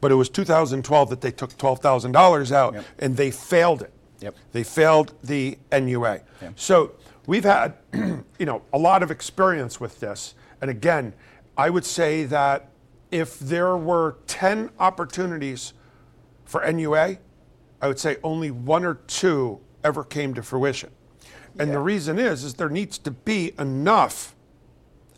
but 0.00 0.10
it 0.10 0.16
was 0.16 0.28
2012 0.28 1.10
that 1.10 1.20
they 1.20 1.30
took 1.30 1.56
$12,000 1.56 2.52
out 2.52 2.74
Yep. 2.74 2.84
and 2.98 3.16
they 3.16 3.30
failed 3.30 3.82
it. 3.82 3.92
Yep. 4.20 4.34
They 4.52 4.62
failed 4.64 5.14
the 5.22 5.58
NUA. 5.70 6.20
Yeah. 6.40 6.50
So 6.56 6.92
we've 7.26 7.44
had, 7.44 7.74
you 8.38 8.46
know, 8.46 8.62
a 8.72 8.78
lot 8.78 9.02
of 9.02 9.10
experience 9.10 9.80
with 9.80 10.00
this. 10.00 10.34
And 10.60 10.70
again, 10.70 11.14
I 11.56 11.70
would 11.70 11.84
say 11.84 12.24
that 12.24 12.68
if 13.10 13.38
there 13.38 13.76
were 13.76 14.16
10 14.26 14.70
opportunities 14.78 15.72
for 16.44 16.64
NUA, 16.70 17.18
I 17.80 17.88
would 17.88 17.98
say 17.98 18.16
only 18.22 18.50
one 18.50 18.84
or 18.84 18.94
two 18.94 19.60
ever 19.84 20.04
came 20.04 20.34
to 20.34 20.42
fruition. 20.42 20.90
And 21.58 21.72
the 21.72 21.80
reason 21.80 22.18
is, 22.18 22.44
is 22.44 22.54
there 22.54 22.70
needs 22.70 22.96
to 22.98 23.10
be 23.10 23.52
enough. 23.58 24.34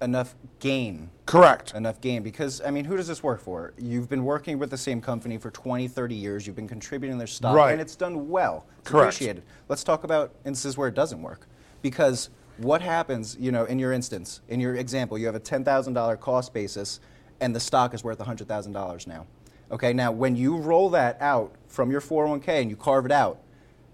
Enough 0.02 0.34
gain. 0.60 1.10
Correct. 1.26 1.72
enough 1.74 2.00
gain 2.02 2.22
because 2.22 2.60
i 2.66 2.70
mean 2.70 2.84
who 2.84 2.96
does 2.98 3.06
this 3.08 3.22
work 3.22 3.40
for 3.40 3.72
you've 3.78 4.08
been 4.10 4.24
working 4.24 4.58
with 4.58 4.70
the 4.70 4.76
same 4.76 5.00
company 5.00 5.38
for 5.38 5.50
20 5.50 5.88
30 5.88 6.14
years 6.14 6.46
you've 6.46 6.54
been 6.56 6.68
contributing 6.68 7.16
their 7.16 7.26
stock 7.26 7.56
Right. 7.56 7.72
and 7.72 7.80
it's 7.80 7.96
done 7.96 8.28
well 8.28 8.66
it's 8.80 8.90
Correct. 8.90 9.14
appreciated 9.14 9.42
let's 9.68 9.82
talk 9.82 10.04
about 10.04 10.34
instances 10.44 10.76
where 10.76 10.88
it 10.88 10.94
doesn't 10.94 11.22
work 11.22 11.46
because 11.80 12.28
what 12.58 12.82
happens 12.82 13.36
you 13.40 13.50
know 13.52 13.64
in 13.64 13.78
your 13.78 13.92
instance 13.92 14.42
in 14.48 14.60
your 14.60 14.74
example 14.74 15.16
you 15.16 15.24
have 15.26 15.34
a 15.34 15.40
$10000 15.40 16.20
cost 16.20 16.52
basis 16.52 17.00
and 17.40 17.54
the 17.56 17.60
stock 17.60 17.94
is 17.94 18.04
worth 18.04 18.18
$100000 18.18 19.06
now 19.06 19.26
okay 19.72 19.92
now 19.94 20.12
when 20.12 20.36
you 20.36 20.56
roll 20.58 20.90
that 20.90 21.16
out 21.22 21.54
from 21.68 21.90
your 21.90 22.02
401k 22.02 22.48
and 22.60 22.68
you 22.70 22.76
carve 22.76 23.06
it 23.06 23.12
out 23.12 23.38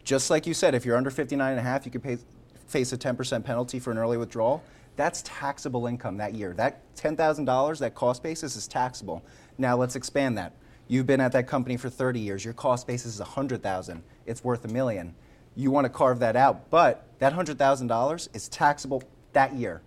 just 0.03 0.31
like 0.31 0.47
you 0.47 0.55
said 0.55 0.75
if 0.75 0.85
you're 0.85 0.97
under 0.97 1.11
59 1.11 1.49
and 1.51 1.61
a 1.61 1.63
half 1.63 1.87
you 1.87 1.93
could 1.93 2.03
pay, 2.03 2.19
face 2.67 2.93
a 2.93 2.99
10% 2.99 3.45
penalty 3.45 3.79
for 3.79 3.93
an 3.93 3.99
early 3.99 4.17
withdrawal 4.17 4.63
that's 5.01 5.23
taxable 5.25 5.87
income 5.87 6.19
that 6.19 6.35
year. 6.35 6.53
That 6.53 6.95
$10,000, 6.95 7.79
that 7.79 7.95
cost 7.95 8.23
basis 8.23 8.55
is 8.55 8.69
taxable. 8.69 9.25
Now 9.57 9.75
let's 9.77 9.97
expand 9.97 10.37
that. 10.37 10.53
You've 10.89 11.07
been 11.07 11.23
at 11.23 11.33
that 11.33 11.47
company 11.47 11.79
for 11.79 11.89
30 11.89 12.21
years. 12.21 12.45
Your 12.45 12.53
cost 12.53 12.87
basis 12.87 13.15
is 13.15 13.21
100,000. 13.21 14.03
It's 14.27 14.45
worth 14.45 14.65
a 14.67 14.69
million. 14.69 15.15
You 15.57 15.71
want 15.71 15.87
to 15.87 15.89
carve 15.89 16.19
that 16.19 16.37
out, 16.37 16.69
but 16.69 17.07
that 17.19 17.33
$100,000 17.33 18.29
is 18.35 18.49
taxable 18.49 19.03
that 19.33 19.55
year. 19.55 19.81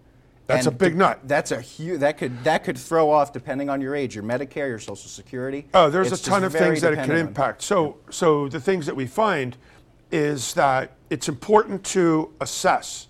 That's 0.48 0.65
And 0.65 0.75
a 0.75 0.77
big 0.77 0.96
nut. 0.96 1.20
That's 1.25 1.51
a 1.51 1.62
huge. 1.62 2.00
That 2.01 2.17
could 2.17 2.43
that 2.43 2.65
could 2.65 2.77
throw 2.77 3.10
off 3.10 3.32
depending 3.32 3.70
on 3.70 3.79
your 3.79 3.96
age, 3.96 4.13
your 4.13 4.25
Medicare, 4.25 4.67
your 4.67 4.79
Social 4.79 5.08
Security. 5.08 5.67
Oh, 5.74 5.89
there's 5.89 6.12
It's 6.12 6.27
a 6.27 6.29
ton 6.29 6.43
of 6.43 6.51
things 6.51 6.82
that 6.82 6.91
it 6.91 7.05
could 7.05 7.15
impact. 7.15 7.62
So, 7.62 7.98
so 8.10 8.50
the 8.50 8.60
things 8.60 8.86
that 8.88 8.96
we 8.96 9.08
find 9.08 9.55
is 10.12 10.53
that 10.55 10.98
it's 11.10 11.29
important 11.29 11.86
to 11.86 12.34
assess 12.41 13.08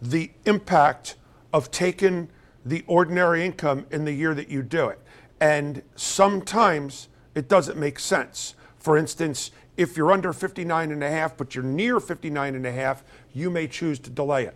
the 0.00 0.30
impact 0.46 1.16
of 1.52 1.70
taking 1.70 2.28
the 2.64 2.84
ordinary 2.86 3.44
income 3.44 3.86
in 3.90 4.04
the 4.04 4.12
year 4.12 4.34
that 4.34 4.48
you 4.48 4.62
do 4.62 4.88
it. 4.88 5.00
And 5.40 5.82
sometimes 5.96 7.08
it 7.34 7.48
doesn't 7.48 7.78
make 7.78 7.98
sense. 7.98 8.54
For 8.78 8.96
instance, 8.96 9.50
if 9.76 9.96
you're 9.96 10.12
under 10.12 10.32
59 10.32 10.90
and 10.90 11.02
a 11.02 11.10
half, 11.10 11.36
but 11.36 11.54
you're 11.54 11.64
near 11.64 12.00
59 12.00 12.54
and 12.54 12.66
a 12.66 12.72
half, 12.72 13.02
you 13.32 13.50
may 13.50 13.66
choose 13.66 13.98
to 14.00 14.10
delay 14.10 14.44
it 14.44 14.54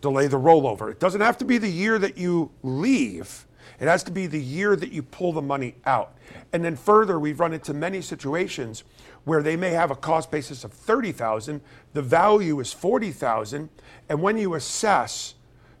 delay 0.00 0.28
the 0.28 0.38
rollover. 0.38 0.90
It 0.90 1.00
doesn't 1.00 1.20
have 1.20 1.38
to 1.38 1.44
be 1.44 1.58
the 1.58 1.68
year 1.68 1.98
that 1.98 2.16
you 2.16 2.50
leave. 2.62 3.46
It 3.80 3.88
has 3.88 4.02
to 4.04 4.12
be 4.12 4.26
the 4.26 4.40
year 4.40 4.76
that 4.76 4.92
you 4.92 5.02
pull 5.02 5.32
the 5.32 5.42
money 5.42 5.74
out. 5.84 6.16
And 6.52 6.64
then 6.64 6.76
further, 6.76 7.18
we've 7.18 7.40
run 7.40 7.52
into 7.52 7.74
many 7.74 8.00
situations 8.00 8.84
where 9.24 9.42
they 9.42 9.56
may 9.56 9.70
have 9.70 9.90
a 9.90 9.96
cost 9.96 10.30
basis 10.30 10.62
of 10.62 10.72
30,000, 10.72 11.60
the 11.92 12.02
value 12.02 12.60
is 12.60 12.72
40,000, 12.72 13.68
and 14.08 14.22
when 14.22 14.38
you 14.38 14.54
assess 14.54 15.34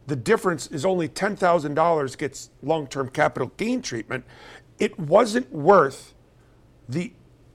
the 0.06 0.16
difference 0.16 0.66
is 0.68 0.84
only 0.84 1.08
$10,000 1.08 2.18
gets 2.18 2.50
long-term 2.62 3.10
capital 3.10 3.52
gain 3.56 3.82
treatment, 3.82 4.24
it 4.78 4.98
wasn't 4.98 5.50
worth 5.52 6.14
the 6.88 7.12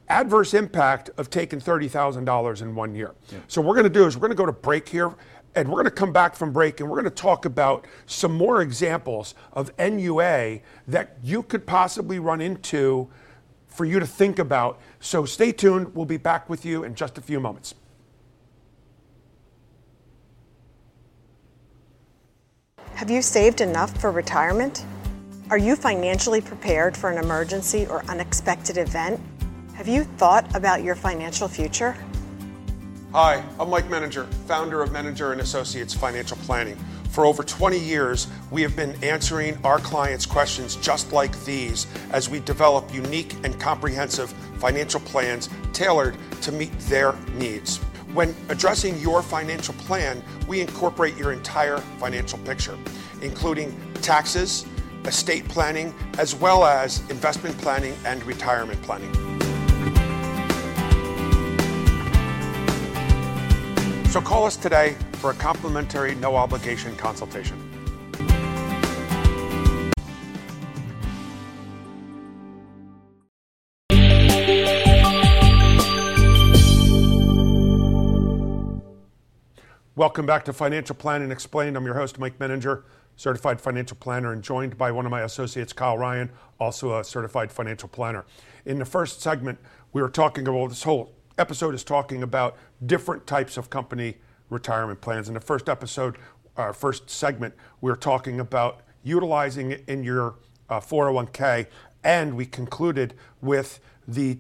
adverse 0.10 0.54
impact 0.54 1.10
of 1.18 1.30
taking 1.30 1.60
$30,000 1.60 2.62
in 2.62 2.76
one 2.76 2.94
year. 2.96 3.16
So 3.48 3.62
what 3.62 3.70
we're 3.70 3.76
going 3.76 3.92
to 3.92 4.00
do 4.00 4.06
is 4.06 4.18
we're 4.18 4.22
going 4.22 4.32
to 4.32 4.36
go 4.36 4.46
to 4.46 4.52
break 4.52 4.90
here 4.90 5.16
and 5.56 5.68
we're 5.70 5.76
going 5.76 5.86
to 5.86 5.92
come 5.92 6.14
back 6.14 6.36
from 6.36 6.52
break 6.52 6.80
and 6.80 6.90
we're 6.90 6.98
going 6.98 7.10
to 7.10 7.22
talk 7.22 7.46
about 7.46 7.86
some 8.06 8.34
more 8.34 8.62
examples 8.62 9.36
of 9.54 9.72
NUA 9.78 10.60
that 10.88 11.18
you 11.24 11.44
could 11.44 11.66
possibly 11.66 12.20
run 12.20 12.42
into 12.42 13.10
for 13.68 13.86
you 13.86 14.00
to 14.00 14.08
think 14.08 14.40
about. 14.40 14.80
So 15.00 15.26
stay 15.26 15.52
tuned. 15.54 15.96
We'll 15.96 16.06
be 16.06 16.18
back 16.18 16.50
with 16.50 16.66
you 16.66 16.84
in 16.84 16.96
just 16.96 17.18
a 17.18 17.22
few 17.22 17.40
moments. 17.40 17.76
Have 23.02 23.10
you 23.10 23.24
saved 23.24 23.62
enough 23.62 24.00
for 24.00 24.12
retirement? 24.12 24.86
Are 25.50 25.58
you 25.58 25.76
financially 25.76 26.40
prepared 26.40 26.96
for 26.96 27.10
an 27.10 27.18
emergency 27.18 27.88
or 27.88 28.06
unexpected 28.06 28.78
event? 28.78 29.20
Have 29.74 29.88
you 29.88 30.04
thought 30.04 30.56
about 30.56 30.84
your 30.84 30.94
financial 30.94 31.48
future? 31.48 31.98
Hi, 33.12 33.44
I'm 33.60 33.72
Mike 33.72 33.86
Menninger, 33.86 34.32
founder 34.46 34.84
of 34.84 34.92
Menninger 34.92 35.32
and 35.32 35.42
Associates 35.42 35.96
Financial 35.96 36.38
Planning. 36.44 36.76
For 37.10 37.26
over 37.26 37.42
20 37.42 37.80
years, 37.80 38.28
we 38.52 38.62
have 38.62 38.76
been 38.76 38.94
answering 39.04 39.58
our 39.66 39.80
clients' 39.80 40.28
questions 40.28 40.76
just 40.76 41.12
like 41.12 41.36
these 41.44 41.88
as 42.12 42.30
we 42.30 42.40
develop 42.42 42.94
unique 42.94 43.34
and 43.44 43.60
comprehensive 43.60 44.32
financial 44.60 45.00
plans 45.00 45.50
tailored 45.74 46.18
to 46.42 46.52
meet 46.52 46.78
their 46.82 47.16
needs. 47.34 47.80
When 48.14 48.36
addressing 48.50 49.00
your 49.00 49.22
financial 49.22 49.74
plan, 49.76 50.22
we 50.46 50.60
incorporate 50.60 51.16
your 51.16 51.32
entire 51.32 51.78
financial 51.78 52.40
picture, 52.40 52.78
including 53.22 53.74
taxes, 54.02 54.66
estate 55.06 55.48
planning, 55.48 55.94
as 56.18 56.36
well 56.36 56.66
as 56.66 57.10
investment 57.10 57.58
planning 57.60 57.96
and 58.04 58.22
retirement 58.26 58.82
planning. 58.82 59.14
So 64.10 64.20
call 64.20 64.46
us 64.46 64.58
today 64.58 64.98
for 65.14 65.32
a 65.32 65.36
complimentary, 65.36 66.16
no 66.16 66.36
obligation 66.36 66.94
consultation. 66.98 67.71
Welcome 80.02 80.26
back 80.26 80.46
to 80.46 80.54
Financial 80.54 80.96
Planning 80.96 81.30
Explained. 81.30 81.78
I'm 81.78 81.86
your 81.86 81.94
host, 81.94 82.18
Mike 82.18 82.40
Menninger, 82.40 82.82
certified 83.18 83.62
financial 83.62 83.96
planner, 83.98 84.34
and 84.34 84.42
joined 84.42 84.76
by 84.76 84.92
one 84.92 85.06
of 85.06 85.12
my 85.12 85.22
associates, 85.22 85.74
Kyle 85.74 85.96
Ryan, 85.96 86.32
also 86.60 86.98
a 86.98 87.04
certified 87.04 87.52
financial 87.52 87.88
planner. 87.88 88.26
In 88.66 88.80
the 88.80 88.86
first 88.86 89.22
segment, 89.22 89.60
we 89.94 90.02
were 90.02 90.10
talking 90.10 90.48
about 90.48 90.70
this 90.70 90.82
whole 90.82 91.14
episode 91.38 91.76
is 91.76 91.84
talking 91.84 92.24
about 92.24 92.58
different 92.84 93.28
types 93.28 93.58
of 93.58 93.70
company 93.70 94.18
retirement 94.50 95.02
plans. 95.02 95.28
In 95.28 95.36
the 95.36 95.40
first 95.40 95.70
episode, 95.70 96.18
our 96.58 96.74
first 96.74 97.08
segment, 97.08 97.54
we 97.82 97.92
were 97.92 97.96
talking 97.96 98.40
about 98.40 98.82
utilizing 99.04 99.70
it 99.70 99.84
in 99.88 100.04
your 100.04 100.34
uh, 100.68 100.80
401k, 100.80 101.68
and 102.04 102.36
we 102.36 102.48
concluded 102.48 103.14
with 103.40 103.80
the 104.08 104.40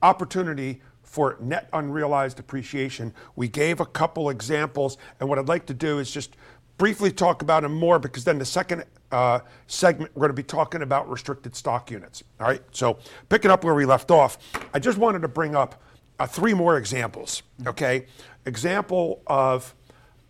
opportunity 0.00 0.80
for 1.16 1.38
net 1.40 1.66
unrealized 1.72 2.38
appreciation. 2.38 3.10
We 3.36 3.48
gave 3.48 3.80
a 3.80 3.86
couple 3.86 4.28
examples, 4.28 4.98
and 5.18 5.26
what 5.30 5.38
I'd 5.38 5.48
like 5.48 5.64
to 5.64 5.72
do 5.72 5.98
is 5.98 6.10
just 6.10 6.36
briefly 6.76 7.10
talk 7.10 7.40
about 7.40 7.62
them 7.62 7.72
more 7.72 7.98
because 7.98 8.22
then 8.22 8.38
the 8.38 8.44
second 8.44 8.84
uh, 9.10 9.38
segment, 9.66 10.10
we're 10.14 10.20
going 10.20 10.36
to 10.36 10.42
be 10.42 10.42
talking 10.42 10.82
about 10.82 11.08
restricted 11.08 11.56
stock 11.56 11.90
units. 11.90 12.22
All 12.38 12.46
right, 12.46 12.60
so 12.70 12.98
picking 13.30 13.50
up 13.50 13.64
where 13.64 13.74
we 13.74 13.86
left 13.86 14.10
off, 14.10 14.36
I 14.74 14.78
just 14.78 14.98
wanted 14.98 15.22
to 15.22 15.28
bring 15.28 15.56
up 15.56 15.82
uh, 16.18 16.26
three 16.26 16.52
more 16.52 16.76
examples, 16.76 17.42
okay? 17.66 18.04
Example 18.44 19.22
of 19.26 19.74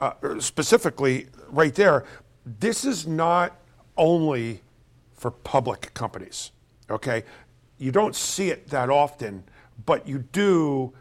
uh, 0.00 0.12
specifically 0.38 1.26
right 1.49 1.75
there, 1.75 2.05
this 2.61 2.85
is 2.85 3.09
not 3.09 3.59
only 3.97 4.62
for 5.14 5.33
public 5.33 5.93
companies, 5.95 6.52
okay? 6.88 7.25
You 7.76 7.90
don't 7.90 8.14
see 8.14 8.50
it 8.50 8.69
that 8.69 8.88
often, 8.88 9.43
but 9.85 10.06
you 10.09 10.18
do, 10.18 10.92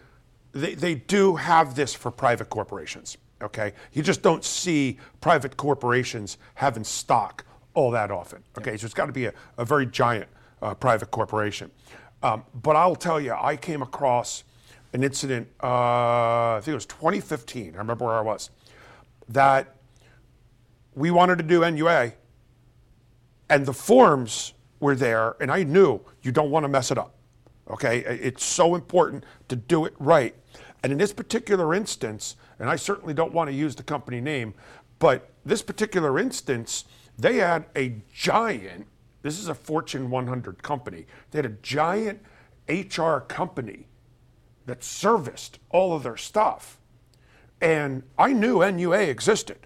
they, 0.51 0.75
they 0.75 0.96
do 0.96 1.36
have 1.36 1.75
this 1.75 1.94
for 1.94 2.12
private 2.12 2.50
corporations, 2.50 3.17
okay? 3.41 3.74
You 3.94 4.03
just 4.03 4.22
don't 4.22 4.44
see 4.44 4.98
private 5.22 5.58
corporations 5.58 6.38
having 6.55 6.84
stock 6.84 7.46
all 7.74 7.91
that 7.91 8.12
often, 8.12 8.44
okay? 8.58 8.77
So 8.77 8.86
it's 8.86 8.94
got 8.94 9.08
to 9.08 9.12
be 9.12 9.25
a, 9.25 9.34
a 9.58 9.65
very 9.65 9.86
giant 9.86 10.27
uh, 10.62 10.74
private 10.74 11.12
corporation. 11.12 11.72
Um, 12.24 12.44
but 12.62 12.75
I'll 12.75 12.96
tell 12.96 13.20
you, 13.20 13.34
I 13.34 13.55
came 13.55 13.82
across 13.82 14.44
an 14.94 15.03
incident, 15.03 15.48
uh, 15.62 16.55
I 16.55 16.60
think 16.62 16.72
it 16.72 16.75
was 16.75 16.86
2015, 16.86 17.75
I 17.75 17.77
remember 17.77 18.05
where 18.05 18.15
I 18.15 18.22
was, 18.22 18.50
that 19.29 19.75
we 20.96 21.12
wanted 21.12 21.38
to 21.38 21.44
do 21.44 21.70
NUA 21.70 22.13
and 23.50 23.65
the 23.65 23.74
forms 23.74 24.53
were 24.79 24.96
there, 24.96 25.36
and 25.39 25.51
I 25.51 25.63
knew 25.63 26.00
you 26.22 26.32
don't 26.32 26.50
want 26.50 26.63
to 26.63 26.67
mess 26.67 26.91
it 26.91 26.98
up. 26.98 27.14
Okay, 27.69 28.00
it's 28.00 28.43
so 28.45 28.75
important 28.75 29.25
to 29.48 29.55
do 29.55 29.86
it 29.86 29.93
right. 29.98 30.36
And 30.84 30.91
in 30.91 31.00
this 31.00 31.13
particular 31.13 31.74
instance, 31.74 32.36
and 32.60 32.69
I 32.69 32.75
certainly 32.75 33.13
don't 33.13 33.34
want 33.34 33.50
to 33.50 33.55
use 33.55 33.75
the 33.75 33.84
company 33.84 34.22
name, 34.22 34.53
but 35.00 35.31
this 35.43 35.62
particular 35.63 36.19
instance, 36.19 36.86
they 37.17 37.38
had 37.38 37.65
a 37.75 38.01
giant, 38.13 38.88
this 39.24 39.39
is 39.39 39.48
a 39.48 39.55
Fortune 39.55 40.12
100 40.12 40.62
company, 40.62 41.07
they 41.31 41.39
had 41.39 41.45
a 41.45 41.57
giant 41.63 42.22
HR 42.69 43.17
company 43.17 43.88
that 44.67 44.84
serviced 44.84 45.60
all 45.69 45.95
of 45.95 46.03
their 46.03 46.17
stuff. 46.17 46.79
And 47.62 48.03
I 48.17 48.34
knew 48.34 48.60
NUA 48.60 49.01
existed. 49.01 49.65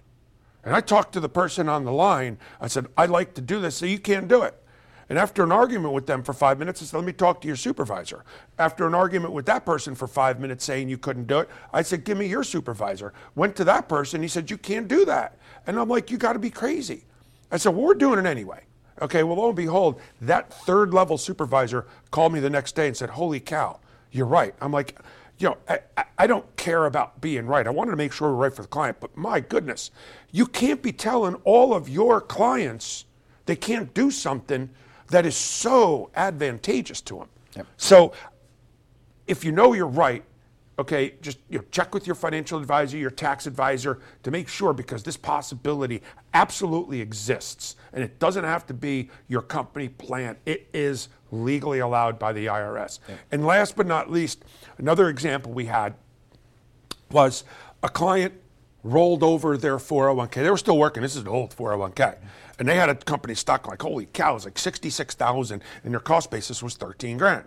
And 0.64 0.74
I 0.74 0.80
talked 0.80 1.12
to 1.14 1.20
the 1.20 1.28
person 1.28 1.68
on 1.68 1.84
the 1.84 1.92
line. 1.92 2.38
I 2.60 2.66
said, 2.68 2.86
I'd 2.96 3.10
like 3.10 3.34
to 3.34 3.40
do 3.40 3.60
this, 3.60 3.76
so 3.76 3.86
you 3.86 3.98
can't 3.98 4.28
do 4.28 4.42
it. 4.42 4.54
And 5.10 5.18
after 5.18 5.42
an 5.42 5.50
argument 5.50 5.92
with 5.92 6.06
them 6.06 6.22
for 6.22 6.32
five 6.32 6.60
minutes, 6.60 6.80
I 6.80 6.84
said, 6.86 6.96
let 6.96 7.04
me 7.04 7.12
talk 7.12 7.40
to 7.40 7.48
your 7.48 7.56
supervisor. 7.56 8.24
After 8.60 8.86
an 8.86 8.94
argument 8.94 9.34
with 9.34 9.44
that 9.46 9.66
person 9.66 9.96
for 9.96 10.06
five 10.06 10.38
minutes 10.38 10.64
saying 10.64 10.88
you 10.88 10.98
couldn't 10.98 11.26
do 11.26 11.40
it, 11.40 11.50
I 11.72 11.82
said, 11.82 12.04
give 12.04 12.16
me 12.16 12.28
your 12.28 12.44
supervisor. 12.44 13.12
Went 13.34 13.56
to 13.56 13.64
that 13.64 13.88
person, 13.88 14.22
he 14.22 14.28
said, 14.28 14.48
you 14.48 14.56
can't 14.56 14.86
do 14.86 15.04
that. 15.06 15.36
And 15.66 15.80
I'm 15.80 15.88
like, 15.88 16.12
you 16.12 16.16
got 16.16 16.34
to 16.34 16.38
be 16.38 16.48
crazy. 16.48 17.02
I 17.50 17.56
said, 17.56 17.74
well, 17.74 17.86
we're 17.86 17.94
doing 17.94 18.20
it 18.20 18.24
anyway. 18.24 18.62
Okay, 19.02 19.24
well, 19.24 19.36
lo 19.36 19.48
and 19.48 19.56
behold, 19.56 20.00
that 20.20 20.52
third 20.52 20.94
level 20.94 21.18
supervisor 21.18 21.86
called 22.12 22.32
me 22.32 22.38
the 22.38 22.50
next 22.50 22.76
day 22.76 22.86
and 22.86 22.96
said, 22.96 23.10
holy 23.10 23.40
cow, 23.40 23.80
you're 24.12 24.26
right. 24.26 24.54
I'm 24.60 24.72
like, 24.72 24.96
you 25.38 25.48
know, 25.48 25.56
I, 25.68 26.04
I 26.18 26.28
don't 26.28 26.54
care 26.56 26.86
about 26.86 27.20
being 27.20 27.46
right. 27.46 27.66
I 27.66 27.70
wanted 27.70 27.90
to 27.90 27.96
make 27.96 28.12
sure 28.12 28.30
we're 28.30 28.44
right 28.44 28.54
for 28.54 28.62
the 28.62 28.68
client, 28.68 28.98
but 29.00 29.16
my 29.16 29.40
goodness, 29.40 29.90
you 30.30 30.46
can't 30.46 30.82
be 30.82 30.92
telling 30.92 31.34
all 31.42 31.74
of 31.74 31.88
your 31.88 32.20
clients 32.20 33.06
they 33.46 33.56
can't 33.56 33.92
do 33.92 34.12
something 34.12 34.70
that 35.10 35.26
is 35.26 35.36
so 35.36 36.10
advantageous 36.14 37.00
to 37.02 37.18
them. 37.18 37.28
Yep. 37.56 37.66
So 37.76 38.12
if 39.26 39.44
you 39.44 39.52
know 39.52 39.72
you're 39.72 39.86
right, 39.86 40.24
okay, 40.78 41.14
just 41.20 41.38
you 41.50 41.58
know, 41.58 41.64
check 41.70 41.92
with 41.92 42.06
your 42.06 42.16
financial 42.16 42.58
advisor, 42.58 42.96
your 42.96 43.10
tax 43.10 43.46
advisor 43.46 44.00
to 44.22 44.30
make 44.30 44.48
sure 44.48 44.72
because 44.72 45.02
this 45.02 45.16
possibility 45.16 46.02
absolutely 46.32 47.00
exists. 47.00 47.76
And 47.92 48.02
it 48.02 48.18
doesn't 48.18 48.44
have 48.44 48.66
to 48.66 48.74
be 48.74 49.10
your 49.28 49.42
company 49.42 49.88
plan, 49.88 50.36
it 50.46 50.68
is 50.72 51.08
legally 51.30 51.80
allowed 51.80 52.18
by 52.18 52.32
the 52.32 52.46
IRS. 52.46 52.98
Yep. 53.08 53.18
And 53.30 53.46
last 53.46 53.76
but 53.76 53.86
not 53.86 54.10
least, 54.10 54.44
another 54.78 55.08
example 55.08 55.52
we 55.52 55.66
had 55.66 55.94
was 57.10 57.44
a 57.82 57.88
client 57.88 58.34
rolled 58.82 59.22
over 59.22 59.56
their 59.56 59.76
401k. 59.76 60.34
They 60.34 60.50
were 60.50 60.56
still 60.56 60.78
working. 60.78 61.02
This 61.02 61.16
is 61.16 61.22
an 61.22 61.28
old 61.28 61.54
401k. 61.54 62.16
And 62.58 62.68
they 62.68 62.76
had 62.76 62.88
a 62.88 62.94
company 62.94 63.34
stock 63.34 63.66
like, 63.66 63.80
holy 63.80 64.06
cow, 64.06 64.32
it 64.32 64.34
was 64.34 64.44
like 64.44 64.58
66,000 64.58 65.62
and 65.84 65.92
their 65.92 66.00
cost 66.00 66.30
basis 66.30 66.62
was 66.62 66.76
13 66.76 67.18
grand. 67.18 67.44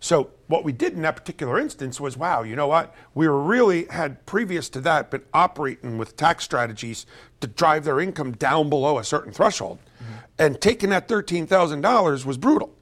So 0.00 0.30
what 0.46 0.64
we 0.64 0.72
did 0.72 0.94
in 0.94 1.02
that 1.02 1.16
particular 1.16 1.58
instance 1.58 2.00
was, 2.00 2.16
wow, 2.16 2.42
you 2.42 2.56
know 2.56 2.66
what? 2.66 2.94
We 3.14 3.28
were 3.28 3.40
really 3.40 3.84
had 3.86 4.24
previous 4.24 4.70
to 4.70 4.80
that 4.80 5.10
been 5.10 5.22
operating 5.34 5.98
with 5.98 6.16
tax 6.16 6.44
strategies 6.44 7.04
to 7.40 7.46
drive 7.46 7.84
their 7.84 8.00
income 8.00 8.32
down 8.32 8.70
below 8.70 8.98
a 8.98 9.04
certain 9.04 9.32
threshold. 9.32 9.78
Mm-hmm. 10.02 10.14
And 10.38 10.60
taking 10.60 10.88
that 10.90 11.06
$13,000 11.06 12.24
was 12.24 12.38
brutal. 12.38 12.74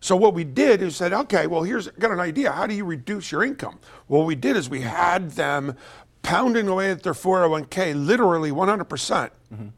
So 0.00 0.16
what 0.16 0.34
we 0.34 0.42
did 0.42 0.82
is 0.82 0.96
said, 0.96 1.12
okay, 1.12 1.46
well, 1.46 1.62
here's 1.62 1.86
got 1.88 2.10
an 2.10 2.18
idea. 2.18 2.50
How 2.50 2.66
do 2.66 2.74
you 2.74 2.84
reduce 2.84 3.30
your 3.30 3.44
income? 3.44 3.78
Well, 4.08 4.20
what 4.20 4.26
we 4.26 4.34
did 4.34 4.56
is 4.56 4.68
we 4.68 4.80
had 4.80 5.32
them 5.32 5.76
pounding 6.22 6.68
away 6.68 6.90
at 6.90 7.02
their 7.02 7.14
401k 7.14 7.94
literally 7.94 8.50
100%. 8.50 8.88
percent 8.88 9.32
mm-hmm 9.52 9.68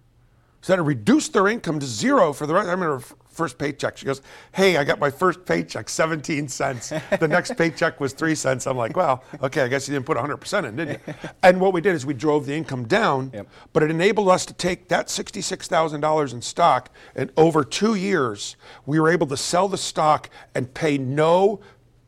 so 0.64 0.74
that 0.74 0.82
reduced 0.82 1.34
their 1.34 1.46
income 1.46 1.78
to 1.78 1.84
zero 1.84 2.32
for 2.32 2.46
the 2.46 2.54
rest. 2.54 2.68
I 2.68 2.72
remember 2.72 3.04
first 3.28 3.58
paycheck. 3.58 3.98
She 3.98 4.06
goes, 4.06 4.22
"Hey, 4.52 4.78
I 4.78 4.84
got 4.84 4.98
my 4.98 5.10
first 5.10 5.44
paycheck, 5.44 5.90
17 5.90 6.48
cents. 6.48 6.88
The 7.20 7.28
next 7.28 7.54
paycheck 7.58 8.00
was 8.00 8.14
three 8.14 8.34
cents." 8.34 8.66
I'm 8.66 8.78
like, 8.78 8.96
"Well, 8.96 9.22
okay, 9.42 9.60
I 9.60 9.68
guess 9.68 9.86
you 9.86 9.92
didn't 9.92 10.06
put 10.06 10.16
100 10.16 10.38
percent 10.38 10.64
in, 10.64 10.76
did 10.76 10.88
you?" 10.88 11.14
And 11.42 11.60
what 11.60 11.74
we 11.74 11.82
did 11.82 11.94
is 11.94 12.06
we 12.06 12.14
drove 12.14 12.46
the 12.46 12.54
income 12.54 12.88
down, 12.88 13.30
yep. 13.34 13.46
but 13.74 13.82
it 13.82 13.90
enabled 13.90 14.30
us 14.30 14.46
to 14.46 14.54
take 14.54 14.88
that 14.88 15.08
$66,000 15.08 16.32
in 16.32 16.40
stock, 16.40 16.88
and 17.14 17.30
over 17.36 17.62
two 17.62 17.94
years, 17.94 18.56
we 18.86 18.98
were 18.98 19.10
able 19.10 19.26
to 19.26 19.36
sell 19.36 19.68
the 19.68 19.76
stock 19.76 20.30
and 20.54 20.72
pay 20.72 20.96
no 20.96 21.60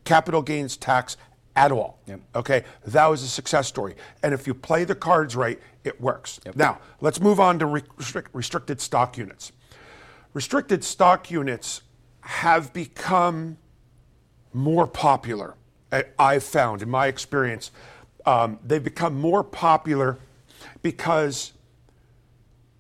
capital 0.05 0.40
gains 0.40 0.79
tax 0.79 1.18
at 1.57 1.73
all. 1.73 1.99
Yep. 2.07 2.21
Okay, 2.37 2.64
that 2.85 3.07
was 3.07 3.23
a 3.23 3.29
success 3.29 3.66
story. 3.66 3.97
And 4.23 4.33
if 4.33 4.47
you 4.47 4.55
play 4.55 4.85
the 4.85 4.95
cards 4.95 5.35
right, 5.35 5.59
it 5.85 6.01
works. 6.01 6.38
Yep. 6.45 6.57
Now, 6.57 6.79
let's 7.01 7.21
move 7.21 7.40
on 7.40 7.59
to 7.59 7.66
restrict, 7.66 8.31
restricted 8.35 8.81
stock 8.81 9.16
units. 9.16 9.53
Restricted 10.35 10.85
stock 10.85 11.31
units 11.31 11.83
have 12.21 12.73
become 12.73 13.57
more 14.53 14.87
popular, 14.87 15.55
I've 16.19 16.42
found 16.42 16.83
in 16.83 16.90
my 16.90 17.07
experience. 17.07 17.71
Um, 18.27 18.59
they've 18.64 18.83
become 18.83 19.19
more 19.19 19.45
popular 19.45 20.19
because 20.83 21.53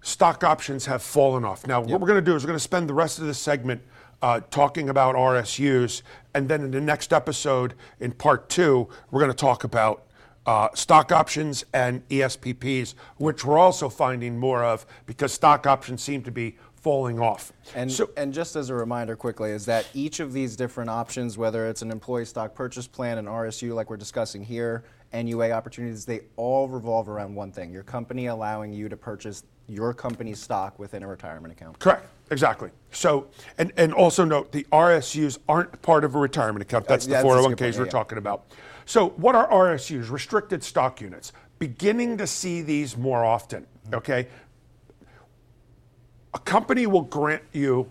stock 0.02 0.44
options 0.44 0.86
have 0.86 1.02
fallen 1.02 1.44
off. 1.44 1.66
Now, 1.66 1.80
yep. 1.80 1.90
what 1.90 2.00
we're 2.00 2.08
going 2.08 2.24
to 2.24 2.30
do 2.30 2.34
is 2.34 2.42
we're 2.42 2.48
going 2.48 2.58
to 2.58 2.62
spend 2.62 2.88
the 2.88 2.94
rest 2.94 3.18
of 3.18 3.26
this 3.26 3.38
segment 3.38 3.80
uh, 4.22 4.40
talking 4.50 4.88
about 4.88 5.14
RSUs. 5.14 6.02
And 6.34 6.48
then 6.48 6.62
in 6.62 6.70
the 6.70 6.80
next 6.80 7.12
episode, 7.12 7.74
in 8.00 8.12
part 8.12 8.48
two, 8.48 8.88
we're 9.10 9.20
going 9.20 9.32
to 9.32 9.36
talk 9.36 9.64
about 9.64 10.06
uh, 10.46 10.68
stock 10.74 11.10
options 11.10 11.64
and 11.74 12.08
ESPPs, 12.08 12.94
which 13.16 13.44
we're 13.44 13.58
also 13.58 13.88
finding 13.88 14.38
more 14.38 14.64
of 14.64 14.86
because 15.04 15.32
stock 15.32 15.66
options 15.66 16.02
seem 16.02 16.22
to 16.22 16.30
be 16.30 16.56
falling 16.76 17.18
off. 17.18 17.52
And, 17.74 17.90
so, 17.90 18.10
and 18.16 18.32
just 18.32 18.54
as 18.54 18.70
a 18.70 18.74
reminder 18.74 19.16
quickly, 19.16 19.50
is 19.50 19.66
that 19.66 19.88
each 19.92 20.20
of 20.20 20.32
these 20.32 20.54
different 20.54 20.88
options, 20.88 21.36
whether 21.36 21.66
it's 21.66 21.82
an 21.82 21.90
employee 21.90 22.24
stock 22.24 22.54
purchase 22.54 22.86
plan, 22.86 23.18
an 23.18 23.26
RSU 23.26 23.74
like 23.74 23.90
we're 23.90 23.96
discussing 23.96 24.44
here, 24.44 24.84
NUA 25.12 25.50
opportunities, 25.50 26.04
they 26.04 26.20
all 26.36 26.68
revolve 26.68 27.08
around 27.08 27.34
one 27.34 27.50
thing 27.50 27.72
your 27.72 27.82
company 27.82 28.26
allowing 28.26 28.72
you 28.72 28.88
to 28.88 28.96
purchase 28.96 29.42
your 29.68 29.92
company's 29.92 30.40
stock 30.40 30.78
within 30.78 31.02
a 31.02 31.06
retirement 31.06 31.52
account. 31.52 31.78
Correct. 31.78 32.06
Exactly. 32.30 32.70
So, 32.90 33.28
and, 33.58 33.72
and 33.76 33.92
also 33.92 34.24
note 34.24 34.52
the 34.52 34.64
RSUs 34.72 35.38
aren't 35.48 35.80
part 35.82 36.04
of 36.04 36.14
a 36.14 36.18
retirement 36.18 36.62
account. 36.62 36.86
That's 36.88 37.06
the 37.06 37.14
401ks 37.14 37.58
point, 37.58 37.60
we're 37.60 37.84
yeah. 37.84 37.90
talking 37.90 38.18
about. 38.18 38.46
So, 38.84 39.10
what 39.10 39.34
are 39.34 39.48
RSUs? 39.48 40.10
Restricted 40.10 40.62
stock 40.62 41.00
units. 41.00 41.32
Beginning 41.58 42.16
to 42.18 42.26
see 42.26 42.62
these 42.62 42.96
more 42.96 43.24
often. 43.24 43.62
Mm-hmm. 43.62 43.94
Okay. 43.96 44.28
A 46.34 46.38
company 46.40 46.86
will 46.86 47.02
grant 47.02 47.42
you 47.52 47.88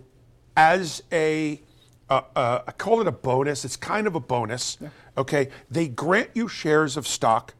as 0.55 1.01
a 1.11 1.61
uh, 2.09 2.21
uh, 2.35 2.61
I 2.67 2.71
call 2.71 3.01
it 3.01 3.07
a 3.07 3.11
bonus. 3.11 3.65
It's 3.65 3.75
kind 3.75 4.05
of 4.05 4.13
a 4.13 4.19
bonus. 4.19 4.77
Okay. 5.17 5.49
They 5.71 5.87
grant 5.87 6.29
you 6.33 6.47
shares 6.47 6.97
of 6.97 7.07
stock 7.07 7.55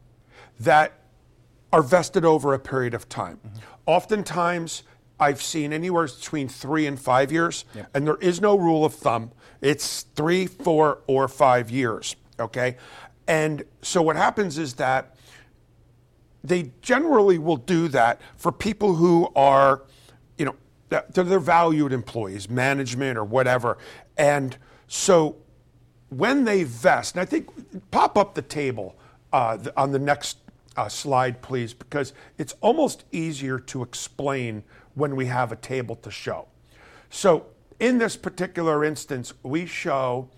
that 0.60 1.00
are 1.72 1.82
vested 1.82 2.24
over 2.24 2.54
a 2.54 2.58
period 2.58 2.94
of 2.94 3.08
time. 3.08 3.40
Oftentimes, 3.86 4.82
I've 5.18 5.40
seen 5.42 5.72
anywhere 5.72 6.06
between 6.06 6.48
three 6.48 6.86
and 6.86 7.00
five 7.00 7.32
years, 7.32 7.64
yep. 7.74 7.88
and 7.94 8.06
there 8.06 8.16
is 8.16 8.40
no 8.40 8.58
rule 8.58 8.84
of 8.84 8.94
thumb. 8.94 9.32
It's 9.60 10.02
three, 10.14 10.46
four, 10.46 11.00
or 11.06 11.28
five 11.28 11.70
years. 11.70 12.16
Okay, 12.38 12.76
and 13.26 13.64
so 13.80 14.02
what 14.02 14.16
happens 14.16 14.58
is 14.58 14.74
that 14.74 15.16
they 16.44 16.72
generally 16.82 17.38
will 17.38 17.56
do 17.56 17.88
that 17.88 18.20
for 18.36 18.52
people 18.52 18.94
who 18.94 19.28
are, 19.34 19.82
you 20.36 20.44
know, 20.44 20.54
they're, 20.90 21.04
they're 21.08 21.38
valued 21.40 21.92
employees, 21.92 22.50
management 22.50 23.16
or 23.16 23.24
whatever, 23.24 23.78
and 24.18 24.58
so 24.86 25.36
when 26.10 26.44
they 26.44 26.62
vest, 26.62 27.14
and 27.14 27.22
I 27.22 27.24
think 27.24 27.48
pop 27.90 28.16
up 28.16 28.34
the 28.34 28.42
table 28.42 28.96
uh, 29.32 29.58
on 29.76 29.92
the 29.92 29.98
next 29.98 30.38
uh, 30.76 30.88
slide, 30.88 31.42
please, 31.42 31.72
because 31.72 32.12
it's 32.38 32.54
almost 32.60 33.04
easier 33.12 33.58
to 33.58 33.82
explain 33.82 34.62
when 34.94 35.16
we 35.16 35.26
have 35.26 35.52
a 35.52 35.56
table 35.56 35.96
to 35.96 36.10
show. 36.10 36.48
So 37.10 37.46
in 37.80 37.98
this 37.98 38.16
particular 38.16 38.84
instance, 38.84 39.32
we 39.42 39.66
show 39.66 40.30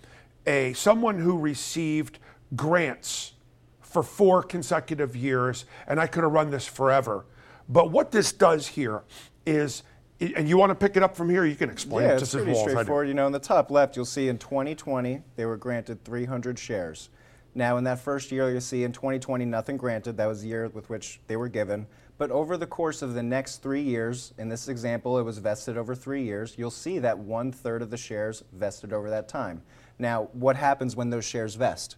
a 0.46 0.72
someone 0.72 1.18
who 1.18 1.38
received 1.38 2.18
grants 2.56 3.32
for 3.80 4.02
four 4.02 4.42
consecutive 4.42 5.16
years, 5.16 5.64
and 5.86 6.00
I 6.00 6.06
could 6.06 6.22
have 6.22 6.32
run 6.32 6.50
this 6.50 6.66
forever. 6.66 7.24
But 7.68 7.90
what 7.90 8.10
this 8.10 8.32
does 8.32 8.66
here 8.66 9.02
is, 9.46 9.82
and 10.20 10.48
you 10.48 10.56
want 10.56 10.70
to 10.70 10.74
pick 10.74 10.96
it 10.96 11.02
up 11.02 11.16
from 11.16 11.30
here, 11.30 11.44
you 11.44 11.54
can 11.54 11.70
explain 11.70 12.06
yeah, 12.06 12.14
it 12.14 12.18
just 12.18 12.34
it's 12.34 12.42
pretty 12.42 12.58
straightforward. 12.58 13.08
You 13.08 13.14
know, 13.14 13.26
in 13.26 13.32
the 13.32 13.38
top 13.38 13.70
left, 13.70 13.96
you'll 13.96 14.04
see 14.04 14.28
in 14.28 14.38
2020 14.38 15.22
they 15.36 15.46
were 15.46 15.56
granted 15.56 16.04
300 16.04 16.58
shares. 16.58 17.10
Now, 17.58 17.76
in 17.76 17.82
that 17.84 17.98
first 17.98 18.30
year, 18.30 18.48
you'll 18.52 18.60
see 18.60 18.84
in 18.84 18.92
2020, 18.92 19.44
nothing 19.44 19.76
granted. 19.76 20.16
That 20.16 20.26
was 20.26 20.42
the 20.42 20.48
year 20.48 20.68
with 20.68 20.88
which 20.88 21.18
they 21.26 21.34
were 21.36 21.48
given. 21.48 21.88
But 22.16 22.30
over 22.30 22.56
the 22.56 22.68
course 22.68 23.02
of 23.02 23.14
the 23.14 23.22
next 23.22 23.64
three 23.64 23.82
years, 23.82 24.32
in 24.38 24.48
this 24.48 24.68
example, 24.68 25.18
it 25.18 25.24
was 25.24 25.38
vested 25.38 25.76
over 25.76 25.96
three 25.96 26.22
years, 26.22 26.54
you'll 26.56 26.70
see 26.70 27.00
that 27.00 27.18
one 27.18 27.50
third 27.50 27.82
of 27.82 27.90
the 27.90 27.96
shares 27.96 28.44
vested 28.52 28.92
over 28.92 29.10
that 29.10 29.26
time. 29.28 29.62
Now, 29.98 30.28
what 30.34 30.54
happens 30.54 30.94
when 30.94 31.10
those 31.10 31.24
shares 31.24 31.56
vest? 31.56 31.96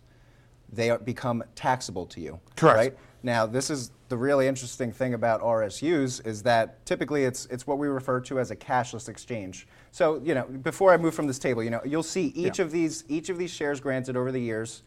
they 0.72 0.88
are- 0.88 0.98
become 1.00 1.42
taxable 1.56 2.06
to 2.06 2.20
you. 2.20 2.38
Correct. 2.54 2.76
Right? 2.76 2.96
Now, 3.24 3.44
this 3.44 3.70
is 3.70 3.90
the 4.08 4.16
really 4.16 4.46
interesting 4.46 4.92
thing 4.92 5.14
about 5.14 5.40
RSUs 5.42 6.24
is 6.24 6.44
that 6.44 6.86
typically 6.86 7.24
it's 7.24 7.46
it's 7.46 7.66
what 7.66 7.76
we 7.78 7.88
refer 7.88 8.20
to 8.20 8.38
as 8.38 8.52
a 8.52 8.56
cashless 8.56 9.08
exchange. 9.08 9.66
So, 9.90 10.20
you 10.22 10.32
know, 10.32 10.44
before 10.44 10.92
I 10.92 10.96
move 10.96 11.12
from 11.12 11.26
this 11.26 11.40
table, 11.40 11.64
you 11.64 11.70
know, 11.70 11.80
you'll 11.84 12.04
see 12.04 12.26
each 12.36 12.60
Yeah. 12.60 12.66
of 12.66 12.70
these 12.70 13.02
each 13.08 13.30
of 13.30 13.36
these 13.36 13.50
shares 13.50 13.80
granted 13.80 14.16
over 14.16 14.30
the 14.30 14.40
years 14.40 14.84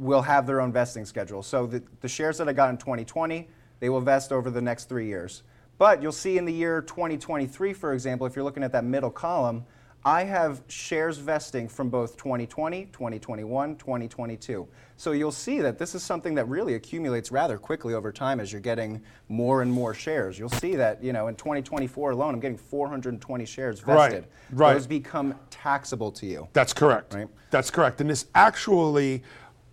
will 0.00 0.22
have 0.22 0.46
their 0.46 0.60
own 0.60 0.72
vesting 0.72 1.04
schedule. 1.04 1.42
So 1.42 1.66
the, 1.66 1.82
the 2.00 2.08
shares 2.08 2.38
that 2.38 2.48
I 2.48 2.52
got 2.52 2.70
in 2.70 2.78
2020, 2.78 3.48
they 3.80 3.88
will 3.90 4.00
vest 4.00 4.32
over 4.32 4.50
the 4.50 4.62
next 4.62 4.88
three 4.88 5.06
years. 5.06 5.42
But 5.78 6.02
you'll 6.02 6.12
see 6.12 6.38
in 6.38 6.44
the 6.44 6.52
year 6.52 6.82
2023, 6.82 7.72
for 7.74 7.92
example, 7.92 8.26
if 8.26 8.34
you're 8.34 8.44
looking 8.44 8.62
at 8.62 8.72
that 8.72 8.84
middle 8.84 9.10
column, 9.10 9.64
I 10.04 10.24
have 10.24 10.62
shares 10.68 11.18
vesting 11.18 11.68
from 11.68 11.90
both 11.90 12.16
2020, 12.16 12.86
2021, 12.86 13.76
2022. 13.76 14.66
So 14.96 15.12
you'll 15.12 15.30
see 15.30 15.60
that 15.60 15.78
this 15.78 15.94
is 15.94 16.02
something 16.02 16.34
that 16.36 16.48
really 16.48 16.74
accumulates 16.74 17.30
rather 17.30 17.58
quickly 17.58 17.92
over 17.92 18.10
time 18.10 18.40
as 18.40 18.50
you're 18.50 18.62
getting 18.62 19.02
more 19.28 19.60
and 19.60 19.70
more 19.70 19.92
shares. 19.92 20.38
You'll 20.38 20.48
see 20.48 20.74
that, 20.76 21.04
you 21.04 21.12
know, 21.12 21.28
in 21.28 21.34
2024 21.34 22.12
alone, 22.12 22.34
I'm 22.34 22.40
getting 22.40 22.56
420 22.56 23.44
shares 23.44 23.80
vested. 23.80 24.24
Right, 24.50 24.68
right. 24.68 24.72
Those 24.74 24.86
become 24.86 25.34
taxable 25.50 26.10
to 26.12 26.26
you. 26.26 26.48
That's 26.54 26.72
correct. 26.72 27.12
Right. 27.12 27.28
That's 27.50 27.70
correct. 27.70 28.00
And 28.00 28.08
this 28.08 28.26
actually, 28.34 29.22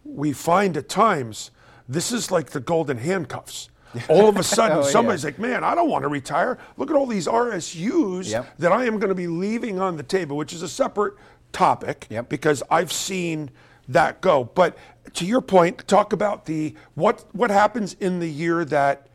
we 0.08 0.34
find 0.34 0.78
at 0.78 0.90
times, 0.90 1.52
this 1.88 2.12
is 2.12 2.32
like 2.32 2.52
the 2.52 2.60
golden 2.60 2.98
handcuffs. 2.98 3.70
All 4.10 4.28
of 4.30 4.36
a 4.36 4.40
oh, 4.40 4.42
sudden, 4.42 4.78
Oh, 4.78 4.82
yeah. 4.82 4.90
somebody's 4.90 5.24
like, 5.24 5.40
man, 5.40 5.64
I 5.64 5.74
don't 5.76 5.90
want 5.90 6.04
to 6.04 6.08
retire. 6.10 6.58
Look 6.78 6.90
at 6.90 6.96
all 6.96 7.06
these 7.06 7.28
RSUs 7.28 8.30
Yep. 8.30 8.58
that 8.60 8.72
I 8.72 8.86
am 8.86 9.00
going 9.00 9.10
to 9.10 9.16
be 9.16 9.28
leaving 9.28 9.80
on 9.80 9.98
the 9.98 10.04
table, 10.04 10.38
which 10.38 10.54
is 10.54 10.62
a 10.62 10.70
separate 10.70 11.14
topic 11.52 12.08
Yep. 12.10 12.30
because 12.30 12.62
I've 12.70 12.92
seen 12.92 13.50
that 13.88 14.20
go. 14.22 14.44
But 14.44 14.78
to 15.14 15.26
your 15.26 15.42
point, 15.42 15.88
talk 15.88 16.12
about 16.14 16.46
the 16.46 16.76
what 16.96 17.24
what 17.34 17.50
happens 17.50 17.96
in 18.00 18.20
the 18.20 18.30
year 18.30 18.66
that 18.66 19.08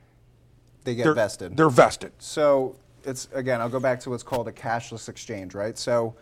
They 0.84 0.94
get 0.94 1.04
they're 1.04 1.14
vested. 1.14 1.56
They're 1.56 1.68
vested. 1.68 2.12
So 2.18 2.76
it's 3.04 3.28
again, 3.34 3.60
I'll 3.60 3.68
go 3.68 3.80
back 3.80 4.00
to 4.00 4.10
what's 4.10 4.22
called 4.22 4.48
a 4.48 4.52
cashless 4.52 5.08
exchange, 5.10 5.54
right? 5.54 5.76
So 5.76 6.14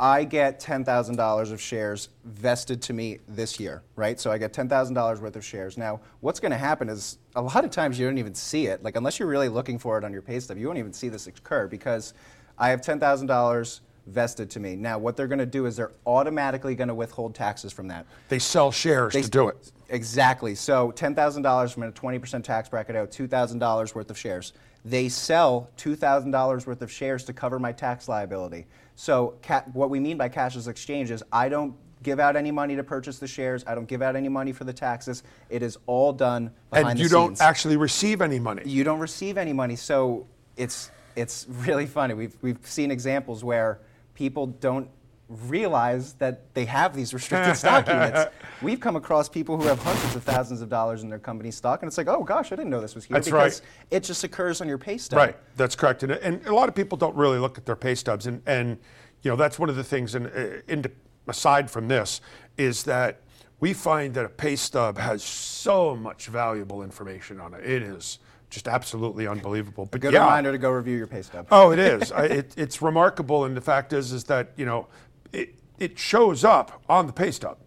I 0.00 0.24
get 0.24 0.60
ten 0.60 0.84
thousand 0.84 1.16
dollars 1.16 1.50
of 1.50 1.60
shares 1.60 2.08
vested 2.24 2.80
to 2.82 2.92
me 2.92 3.18
this 3.26 3.58
year, 3.58 3.82
right? 3.96 4.18
So 4.20 4.30
I 4.30 4.38
get 4.38 4.52
ten 4.52 4.68
thousand 4.68 4.94
dollars 4.94 5.20
worth 5.20 5.34
of 5.34 5.44
shares. 5.44 5.76
Now, 5.76 6.00
what's 6.20 6.38
going 6.38 6.52
to 6.52 6.58
happen 6.58 6.88
is 6.88 7.18
a 7.34 7.42
lot 7.42 7.64
of 7.64 7.70
times 7.70 7.98
you 7.98 8.06
don't 8.06 8.18
even 8.18 8.34
see 8.34 8.66
it. 8.66 8.82
Like 8.82 8.94
unless 8.96 9.18
you're 9.18 9.28
really 9.28 9.48
looking 9.48 9.78
for 9.78 9.98
it 9.98 10.04
on 10.04 10.12
your 10.12 10.22
pay 10.22 10.38
stub, 10.38 10.56
you 10.56 10.66
won't 10.66 10.78
even 10.78 10.92
see 10.92 11.08
this 11.08 11.26
occur 11.26 11.66
because 11.66 12.14
I 12.58 12.68
have 12.70 12.80
ten 12.80 13.00
thousand 13.00 13.26
dollars 13.26 13.80
vested 14.06 14.48
to 14.50 14.60
me. 14.60 14.76
Now, 14.76 14.98
what 14.98 15.16
they're 15.16 15.26
going 15.26 15.38
to 15.40 15.46
do 15.46 15.66
is 15.66 15.76
they're 15.76 15.92
automatically 16.06 16.74
going 16.76 16.88
to 16.88 16.94
withhold 16.94 17.34
taxes 17.34 17.72
from 17.72 17.88
that. 17.88 18.06
They 18.28 18.38
sell 18.38 18.70
shares 18.70 19.12
They- 19.12 19.22
to 19.22 19.28
do 19.30 19.48
it. 19.48 19.72
Exactly. 19.90 20.54
So 20.54 20.92
ten 20.92 21.14
thousand 21.16 21.42
dollars 21.42 21.72
from 21.72 21.82
a 21.82 21.90
twenty 21.90 22.20
percent 22.20 22.44
tax 22.44 22.68
bracket 22.68 22.94
out, 22.94 23.10
two 23.10 23.26
thousand 23.26 23.58
dollars 23.58 23.96
worth 23.96 24.10
of 24.10 24.18
shares. 24.18 24.52
They 24.84 25.08
sell 25.08 25.68
two 25.76 25.96
thousand 25.96 26.30
dollars 26.30 26.66
worth 26.66 26.82
of 26.82 26.90
shares 26.90 27.24
to 27.24 27.32
cover 27.32 27.58
my 27.58 27.72
tax 27.72 28.08
liability. 28.08 28.66
So 28.94 29.34
ca- 29.42 29.64
what 29.72 29.90
we 29.90 30.00
mean 30.00 30.16
by 30.16 30.28
cashless 30.28 30.68
exchange 30.68 31.10
is 31.10 31.22
I 31.32 31.48
don't 31.48 31.74
give 32.02 32.20
out 32.20 32.36
any 32.36 32.50
money 32.52 32.76
to 32.76 32.84
purchase 32.84 33.18
the 33.18 33.26
shares. 33.26 33.64
I 33.66 33.74
don't 33.74 33.88
give 33.88 34.02
out 34.02 34.14
any 34.16 34.28
money 34.28 34.52
for 34.52 34.64
the 34.64 34.72
taxes. 34.72 35.22
It 35.50 35.62
is 35.62 35.76
all 35.86 36.12
done 36.12 36.52
behind 36.70 36.90
And 36.90 36.98
you 36.98 37.04
scenes 37.06 37.12
don't 37.12 37.40
actually 37.40 37.76
receive 37.76 38.20
any 38.22 38.38
money. 38.38 38.62
you 38.64 38.84
don't 38.84 39.00
receive 39.00 39.36
any 39.36 39.52
money. 39.52 39.76
So 39.76 40.26
it's 40.56 40.90
it's 41.16 41.46
really 41.48 41.86
funny. 41.86 42.14
We've 42.14 42.36
we've 42.40 42.58
seen 42.62 42.90
examples 42.90 43.42
where 43.44 43.80
people 44.14 44.46
don't 44.46 44.88
realize 45.28 46.14
that 46.14 46.54
they 46.54 46.64
have 46.64 46.96
these 46.96 47.12
restricted 47.12 47.56
stock 47.56 47.86
units. 47.88 48.26
We've 48.62 48.80
come 48.80 48.96
across 48.96 49.28
people 49.28 49.60
who 49.60 49.66
have 49.66 49.78
hundreds 49.82 50.16
of 50.16 50.24
thousands 50.24 50.62
of 50.62 50.68
dollars 50.68 51.02
in 51.02 51.10
their 51.10 51.18
company 51.18 51.50
stock, 51.50 51.82
and 51.82 51.88
it's 51.88 51.98
like, 51.98 52.08
oh 52.08 52.24
gosh, 52.24 52.50
I 52.50 52.56
didn't 52.56 52.70
know 52.70 52.80
this 52.80 52.94
was 52.94 53.04
here 53.04 53.14
That's 53.14 53.26
because 53.26 53.60
right. 53.60 53.70
it 53.90 54.02
just 54.02 54.24
occurs 54.24 54.60
on 54.60 54.68
your 54.68 54.78
pay 54.78 54.96
stub. 54.96 55.18
Right, 55.18 55.36
that's 55.56 55.76
correct. 55.76 56.02
And, 56.02 56.12
and 56.12 56.44
a 56.46 56.54
lot 56.54 56.68
of 56.68 56.74
people 56.74 56.96
don't 56.96 57.14
really 57.14 57.38
look 57.38 57.58
at 57.58 57.66
their 57.66 57.76
pay 57.76 57.94
stubs. 57.94 58.26
And, 58.26 58.42
and 58.46 58.78
you 59.22 59.30
know, 59.30 59.36
that's 59.36 59.58
one 59.58 59.68
of 59.68 59.76
the 59.76 59.84
things, 59.84 60.14
and 60.14 60.26
uh, 60.28 60.60
in, 60.66 60.84
aside 61.26 61.70
from 61.70 61.88
this, 61.88 62.20
is 62.56 62.84
that 62.84 63.20
we 63.60 63.72
find 63.72 64.14
that 64.14 64.24
a 64.24 64.28
pay 64.28 64.56
stub 64.56 64.98
has 64.98 65.22
so 65.22 65.96
much 65.96 66.28
valuable 66.28 66.82
information 66.82 67.40
on 67.40 67.54
it. 67.54 67.64
It 67.64 67.82
is 67.82 68.18
just 68.50 68.68
absolutely 68.68 69.26
unbelievable. 69.26 69.86
But 69.86 70.00
Good 70.00 70.12
yeah. 70.12 70.24
reminder 70.24 70.52
to 70.52 70.58
go 70.58 70.70
review 70.70 70.96
your 70.96 71.06
pay 71.06 71.22
stub. 71.22 71.46
Oh, 71.50 71.72
it 71.72 71.78
is. 71.78 72.12
I, 72.12 72.24
it, 72.24 72.54
it's 72.56 72.80
remarkable, 72.80 73.44
and 73.44 73.56
the 73.56 73.60
fact 73.60 73.92
is, 73.92 74.12
is 74.12 74.24
that 74.24 74.52
you 74.56 74.64
know, 74.64 74.86
it 75.32 75.54
it 75.78 75.98
shows 75.98 76.44
up 76.44 76.82
on 76.88 77.06
the 77.06 77.12
pay 77.12 77.30
stub. 77.30 77.58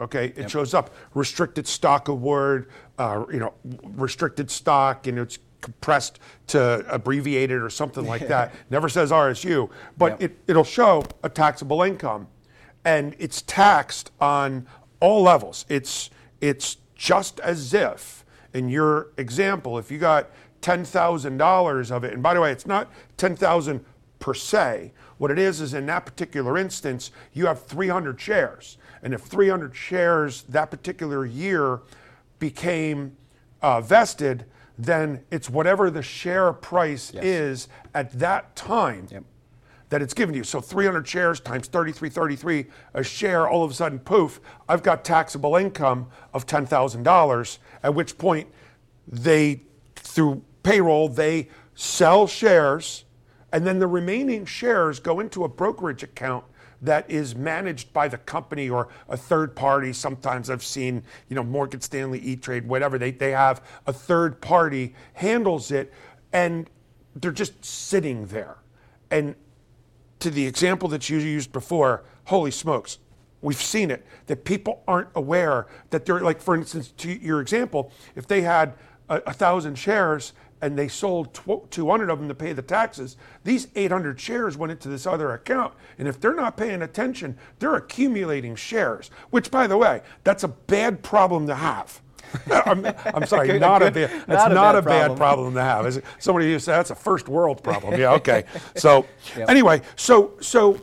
Okay, 0.00 0.32
it 0.34 0.50
shows 0.50 0.72
up 0.72 0.94
restricted 1.14 1.66
stock 1.68 2.08
award, 2.08 2.70
uh, 2.98 3.24
you 3.30 3.38
know, 3.38 3.52
restricted 3.82 4.50
stock, 4.50 5.06
and 5.06 5.18
it's 5.18 5.38
compressed 5.60 6.18
to 6.46 6.82
abbreviated 6.88 7.60
or 7.60 7.68
something 7.68 8.06
like 8.06 8.26
that. 8.28 8.54
Never 8.70 8.88
says 8.88 9.10
RSU, 9.10 9.68
but 9.98 10.12
Yep. 10.12 10.22
it 10.22 10.38
it'll 10.48 10.64
show 10.64 11.04
a 11.22 11.28
taxable 11.28 11.82
income, 11.82 12.28
and 12.84 13.14
it's 13.18 13.42
taxed 13.42 14.10
on 14.20 14.66
all 15.00 15.22
levels. 15.22 15.66
It's 15.68 16.08
it's 16.40 16.78
just 16.94 17.38
as 17.40 17.74
if 17.74 18.24
in 18.54 18.68
your 18.70 19.08
example, 19.18 19.78
if 19.78 19.90
you 19.90 19.98
got 19.98 20.30
ten 20.62 20.82
thousand 20.82 21.36
dollars 21.36 21.90
of 21.90 22.04
it, 22.04 22.14
and 22.14 22.22
by 22.22 22.32
the 22.32 22.40
way, 22.40 22.52
it's 22.52 22.66
not 22.66 22.90
ten 23.18 23.36
thousand 23.36 23.84
per 24.18 24.32
se. 24.32 24.92
What 25.20 25.30
it 25.30 25.38
is 25.38 25.60
is 25.60 25.74
in 25.74 25.84
that 25.84 26.06
particular 26.06 26.56
instance, 26.56 27.10
you 27.34 27.44
have 27.44 27.62
300 27.66 28.18
shares, 28.18 28.78
and 29.02 29.12
if 29.12 29.20
300 29.20 29.76
shares 29.76 30.44
that 30.44 30.70
particular 30.70 31.26
year 31.26 31.80
became 32.38 33.14
uh, 33.60 33.82
vested, 33.82 34.46
then 34.78 35.22
it's 35.30 35.50
whatever 35.50 35.90
the 35.90 36.00
share 36.00 36.54
price 36.54 37.12
Yes. 37.12 37.22
is 37.22 37.68
at 37.92 38.18
that 38.18 38.56
time 38.56 39.08
Yep. 39.10 39.24
that 39.90 40.00
it's 40.00 40.14
given 40.14 40.32
to 40.32 40.38
you. 40.38 40.44
So 40.44 40.58
300 40.62 41.06
shares 41.06 41.38
times 41.38 41.68
3333 41.68 42.64
a 42.94 43.02
share, 43.04 43.46
all 43.46 43.62
of 43.62 43.70
a 43.70 43.74
sudden, 43.74 43.98
poof, 43.98 44.40
I've 44.70 44.82
got 44.82 45.04
taxable 45.04 45.54
income 45.54 46.06
of 46.32 46.46
$10,000, 46.46 47.58
at 47.82 47.94
which 47.94 48.16
point 48.16 48.48
they, 49.06 49.64
through 49.96 50.42
payroll, 50.62 51.10
they 51.10 51.48
sell 51.74 52.26
shares, 52.26 53.04
and 53.52 53.66
then 53.66 53.78
the 53.78 53.86
remaining 53.86 54.44
shares 54.44 55.00
go 55.00 55.20
into 55.20 55.44
a 55.44 55.48
brokerage 55.48 56.02
account 56.02 56.44
that 56.82 57.10
is 57.10 57.34
managed 57.34 57.92
by 57.92 58.08
the 58.08 58.18
company 58.18 58.70
or 58.70 58.88
a 59.08 59.16
third 59.16 59.54
party. 59.54 59.92
Sometimes 59.92 60.48
I've 60.48 60.64
seen, 60.64 61.02
you 61.28 61.36
know, 61.36 61.42
Morgan 61.42 61.80
Stanley, 61.80 62.18
E-Trade, 62.20 62.66
whatever, 62.66 62.98
they, 62.98 63.10
they 63.10 63.32
have 63.32 63.62
a 63.86 63.92
third 63.92 64.40
party 64.40 64.94
handles 65.14 65.70
it, 65.70 65.92
and 66.32 66.70
they're 67.14 67.32
just 67.32 67.64
sitting 67.64 68.26
there. 68.26 68.58
And 69.10 69.34
to 70.20 70.30
the 70.30 70.46
example 70.46 70.88
that 70.90 71.10
you 71.10 71.18
used 71.18 71.52
before, 71.52 72.04
holy 72.24 72.50
smokes, 72.50 72.98
we've 73.42 73.60
seen 73.60 73.90
it 73.90 74.06
that 74.26 74.44
people 74.44 74.82
aren't 74.86 75.08
aware 75.14 75.66
that 75.90 76.06
they're 76.06 76.20
like, 76.20 76.40
for 76.40 76.54
instance, 76.54 76.92
to 76.98 77.10
your 77.10 77.40
example, 77.40 77.92
if 78.14 78.26
they 78.26 78.42
had 78.42 78.74
a, 79.08 79.16
a 79.26 79.32
thousand 79.32 79.76
shares 79.76 80.32
and 80.62 80.78
they 80.78 80.88
sold 80.88 81.38
200 81.70 82.10
of 82.10 82.18
them 82.18 82.28
to 82.28 82.34
pay 82.34 82.52
the 82.52 82.62
taxes, 82.62 83.16
these 83.44 83.68
800 83.74 84.20
shares 84.20 84.56
went 84.56 84.70
into 84.70 84.88
this 84.88 85.06
other 85.06 85.32
account. 85.32 85.72
And 85.98 86.06
if 86.06 86.20
they're 86.20 86.34
not 86.34 86.56
paying 86.56 86.82
attention, 86.82 87.36
they're 87.58 87.76
accumulating 87.76 88.56
shares, 88.56 89.10
which, 89.30 89.50
by 89.50 89.66
the 89.66 89.76
way, 89.78 90.02
that's 90.24 90.44
a 90.44 90.48
bad 90.48 91.02
problem 91.02 91.46
to 91.46 91.54
have. 91.54 92.00
I'm, 92.66 92.86
I'm 93.06 93.26
sorry, 93.26 93.46
Good- 93.52 93.60
not 93.60 93.82
a 93.82 93.90
good- 93.90 94.10
bad. 94.10 94.26
That's 94.26 94.44
not 94.48 94.52
not, 94.52 94.74
a 94.74 94.78
a 94.78 94.82
bad 94.82 95.08
bad 95.08 95.16
problem. 95.16 95.18
problem 95.18 95.54
to 95.54 95.62
have. 95.62 95.86
Is 95.86 96.00
Somebody 96.18 96.46
used 96.48 96.64
to 96.66 96.70
say 96.72 96.76
that's 96.76 96.90
a 96.90 96.94
first 96.94 97.28
world 97.28 97.62
problem. 97.62 97.98
Yeah, 97.98 98.12
okay. 98.14 98.44
So 98.76 99.06
Yep. 99.36 99.48
anyway, 99.48 99.80
so 99.96 100.32
so 100.40 100.80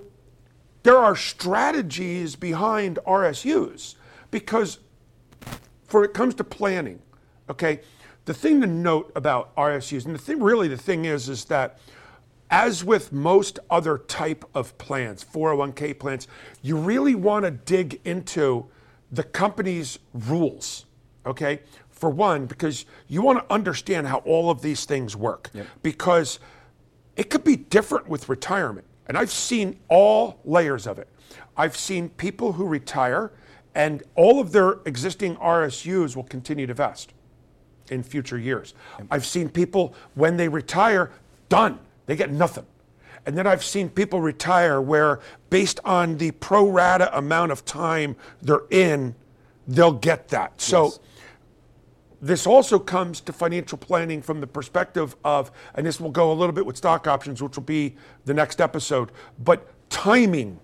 there 0.84 0.98
are 0.98 1.16
strategies 1.16 2.36
behind 2.36 2.98
RSUs 3.06 3.96
because 4.32 4.80
for 5.86 6.04
it 6.04 6.14
comes 6.14 6.34
to 6.36 6.44
planning, 6.44 7.00
okay, 7.50 7.80
the 8.28 8.34
thing 8.34 8.60
to 8.60 8.68
note 8.68 9.10
about 9.16 9.56
RSUs, 9.56 10.06
and 10.06 10.14
the 10.14 10.20
thing 10.20 10.44
really 10.44 10.68
the 10.68 10.78
thing 10.78 11.06
is, 11.06 11.30
is 11.30 11.46
that 11.46 11.80
as 12.52 12.84
with 12.84 13.14
most 13.14 13.58
other 13.70 13.98
type 13.98 14.44
of 14.54 14.78
plans, 14.78 15.24
401k 15.24 15.98
plans, 15.98 16.28
you 16.62 16.76
really 16.76 17.16
want 17.16 17.46
to 17.46 17.52
dig 17.52 18.02
into 18.04 18.66
the 19.14 19.24
company's 19.24 19.98
rules, 20.14 20.86
okay? 21.26 21.62
For 21.90 22.10
one, 22.10 22.48
because 22.48 22.86
you 23.08 23.22
want 23.22 23.40
to 23.40 23.54
understand 23.54 24.08
how 24.08 24.18
all 24.18 24.50
of 24.50 24.62
these 24.62 24.84
things 24.84 25.16
work. 25.16 25.50
Because 25.82 26.40
it 27.16 27.30
could 27.30 27.46
be 27.46 27.56
different 27.56 28.10
with 28.10 28.28
retirement. 28.28 28.86
And 29.08 29.18
I've 29.18 29.32
seen 29.32 29.80
all 29.88 30.42
layers 30.44 30.86
of 30.86 31.00
it. 31.00 31.08
I've 31.56 31.78
seen 31.78 32.10
people 32.10 32.54
who 32.54 32.68
retire 32.68 33.32
and 33.74 34.04
all 34.16 34.42
of 34.42 34.52
their 34.52 34.80
existing 34.86 35.38
RSUs 35.38 36.16
will 36.16 36.24
continue 36.24 36.68
to 36.68 36.74
vest 36.74 37.14
in 37.92 38.04
future 38.04 38.38
years. 38.38 38.74
I've 39.12 39.26
seen 39.26 39.50
people 39.50 39.94
when 40.16 40.38
they 40.38 40.48
retire, 40.48 41.12
done, 41.50 41.80
they 42.06 42.16
get 42.16 42.32
nothing. 42.32 42.66
And 43.26 43.38
then 43.38 43.46
I've 43.46 43.64
seen 43.64 43.90
people 43.90 44.22
retire 44.22 44.82
where, 44.82 45.20
based 45.50 45.80
on 45.84 46.18
the 46.18 46.32
pro 46.32 46.70
rata 46.70 47.16
amount 47.18 47.52
of 47.52 47.66
time 47.66 48.16
they're 48.42 48.62
in 48.70 49.16
they'll 49.68 49.92
get 49.92 50.30
that. 50.30 50.62
So 50.62 50.86
Yes. 50.86 51.00
this 52.22 52.48
also 52.48 52.80
comes 52.80 53.20
to 53.22 53.34
financial 53.34 53.78
planning 53.78 54.22
from 54.22 54.40
the 54.40 54.48
perspective 54.48 55.16
of, 55.26 55.52
and 55.76 55.86
this 55.86 56.00
will 56.00 56.10
go 56.10 56.32
a 56.32 56.36
little 56.36 56.54
bit 56.54 56.66
with 56.66 56.78
stock 56.78 57.06
options, 57.06 57.44
which 57.44 57.58
will 57.58 57.64
be 57.64 57.96
the 58.26 58.34
next 58.34 58.62
episode, 58.62 59.12
but 59.44 59.68
timing 59.90 60.60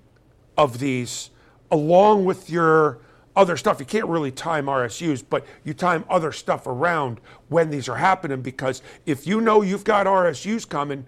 of 0.57 0.79
these 0.79 1.31
along 1.71 2.23
with 2.23 2.49
your 2.49 2.99
other 3.35 3.57
stuff. 3.57 3.79
You 3.79 3.85
can't 3.85 4.05
really 4.07 4.31
time 4.31 4.65
RSUs, 4.67 5.23
but 5.27 5.45
you 5.63 5.73
time 5.73 6.05
other 6.09 6.31
stuff 6.31 6.67
around 6.67 7.19
when 7.49 7.69
these 7.69 7.89
are 7.89 7.95
happening 7.97 8.41
because 8.41 8.81
if 9.05 9.25
you 9.25 9.41
know 9.41 9.61
you've 9.61 9.83
got 9.83 10.05
RSUs 10.05 10.67
coming, 10.67 11.05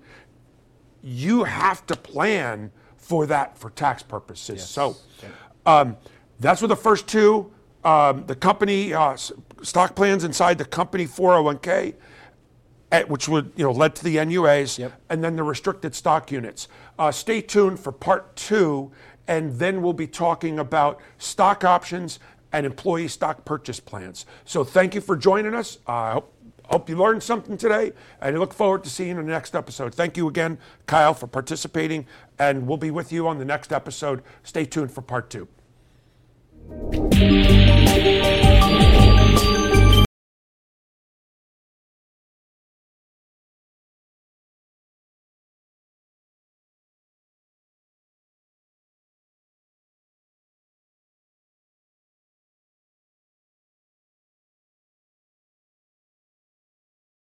you 1.04 1.44
have 1.44 1.86
to 1.88 1.96
plan 1.96 2.72
for 2.98 3.26
that 3.28 3.58
for 3.58 3.70
tax 3.70 4.02
purposes. 4.02 4.66
So 4.66 4.96
um, 5.66 5.98
that's 6.40 6.62
what 6.62 6.68
the 6.70 6.76
first 6.76 7.08
two, 7.08 7.52
um, 7.84 8.26
the 8.26 8.36
company 8.36 8.94
uh, 8.94 9.16
stock 9.62 9.96
plans 9.96 10.24
inside 10.24 10.58
the 10.58 10.66
company 10.66 11.06
401k, 11.06 11.94
at, 12.92 13.10
which 13.10 13.28
would 13.30 13.52
you 13.56 13.64
know 13.66 13.72
led 13.72 13.96
to 13.98 14.04
the 14.04 14.16
NUAs, 14.18 14.80
Yep. 14.80 14.94
and 15.10 15.24
then 15.24 15.36
the 15.36 15.44
restricted 15.44 15.94
stock 15.94 16.32
units. 16.32 16.68
Uh, 16.98 17.12
stay 17.12 17.42
tuned 17.42 17.80
for 17.80 17.92
part 17.92 18.36
two, 18.36 18.92
and 19.28 19.58
then 19.60 19.82
we'll 19.82 19.94
be 19.94 20.08
talking 20.08 20.60
about 20.60 21.00
stock 21.18 21.64
options 21.64 22.20
and 22.52 22.66
employee 22.66 23.08
stock 23.08 23.46
purchase 23.46 23.80
plans. 23.80 24.26
So 24.46 24.64
thank 24.64 24.96
you 24.96 25.02
for 25.02 25.16
joining 25.18 25.54
us. 25.54 25.78
Uh, 25.88 25.92
I 25.92 26.12
hope, 26.14 26.34
hope 26.66 26.90
you 26.90 26.96
learned 26.96 27.22
something 27.22 27.58
today, 27.58 27.92
and 28.22 28.36
I 28.36 28.40
look 28.40 28.54
forward 28.54 28.84
to 28.86 28.90
seeing 28.90 29.10
you 29.12 29.20
in 29.20 29.26
the 29.26 29.32
next 29.32 29.56
episode. 29.56 29.94
Thank 29.94 30.16
you 30.18 30.28
again, 30.28 30.58
Kyle, 30.86 31.14
for 31.14 31.28
participating, 31.28 32.08
and 32.40 32.68
we'll 32.68 32.78
be 32.78 32.92
with 32.92 33.12
you 33.12 33.28
on 33.28 33.40
the 33.40 33.46
next 33.46 33.74
episode. 33.74 34.24
Stay 34.44 34.66
tuned 34.66 34.92
for 34.92 35.02
part 35.02 35.30
two. 35.30 35.48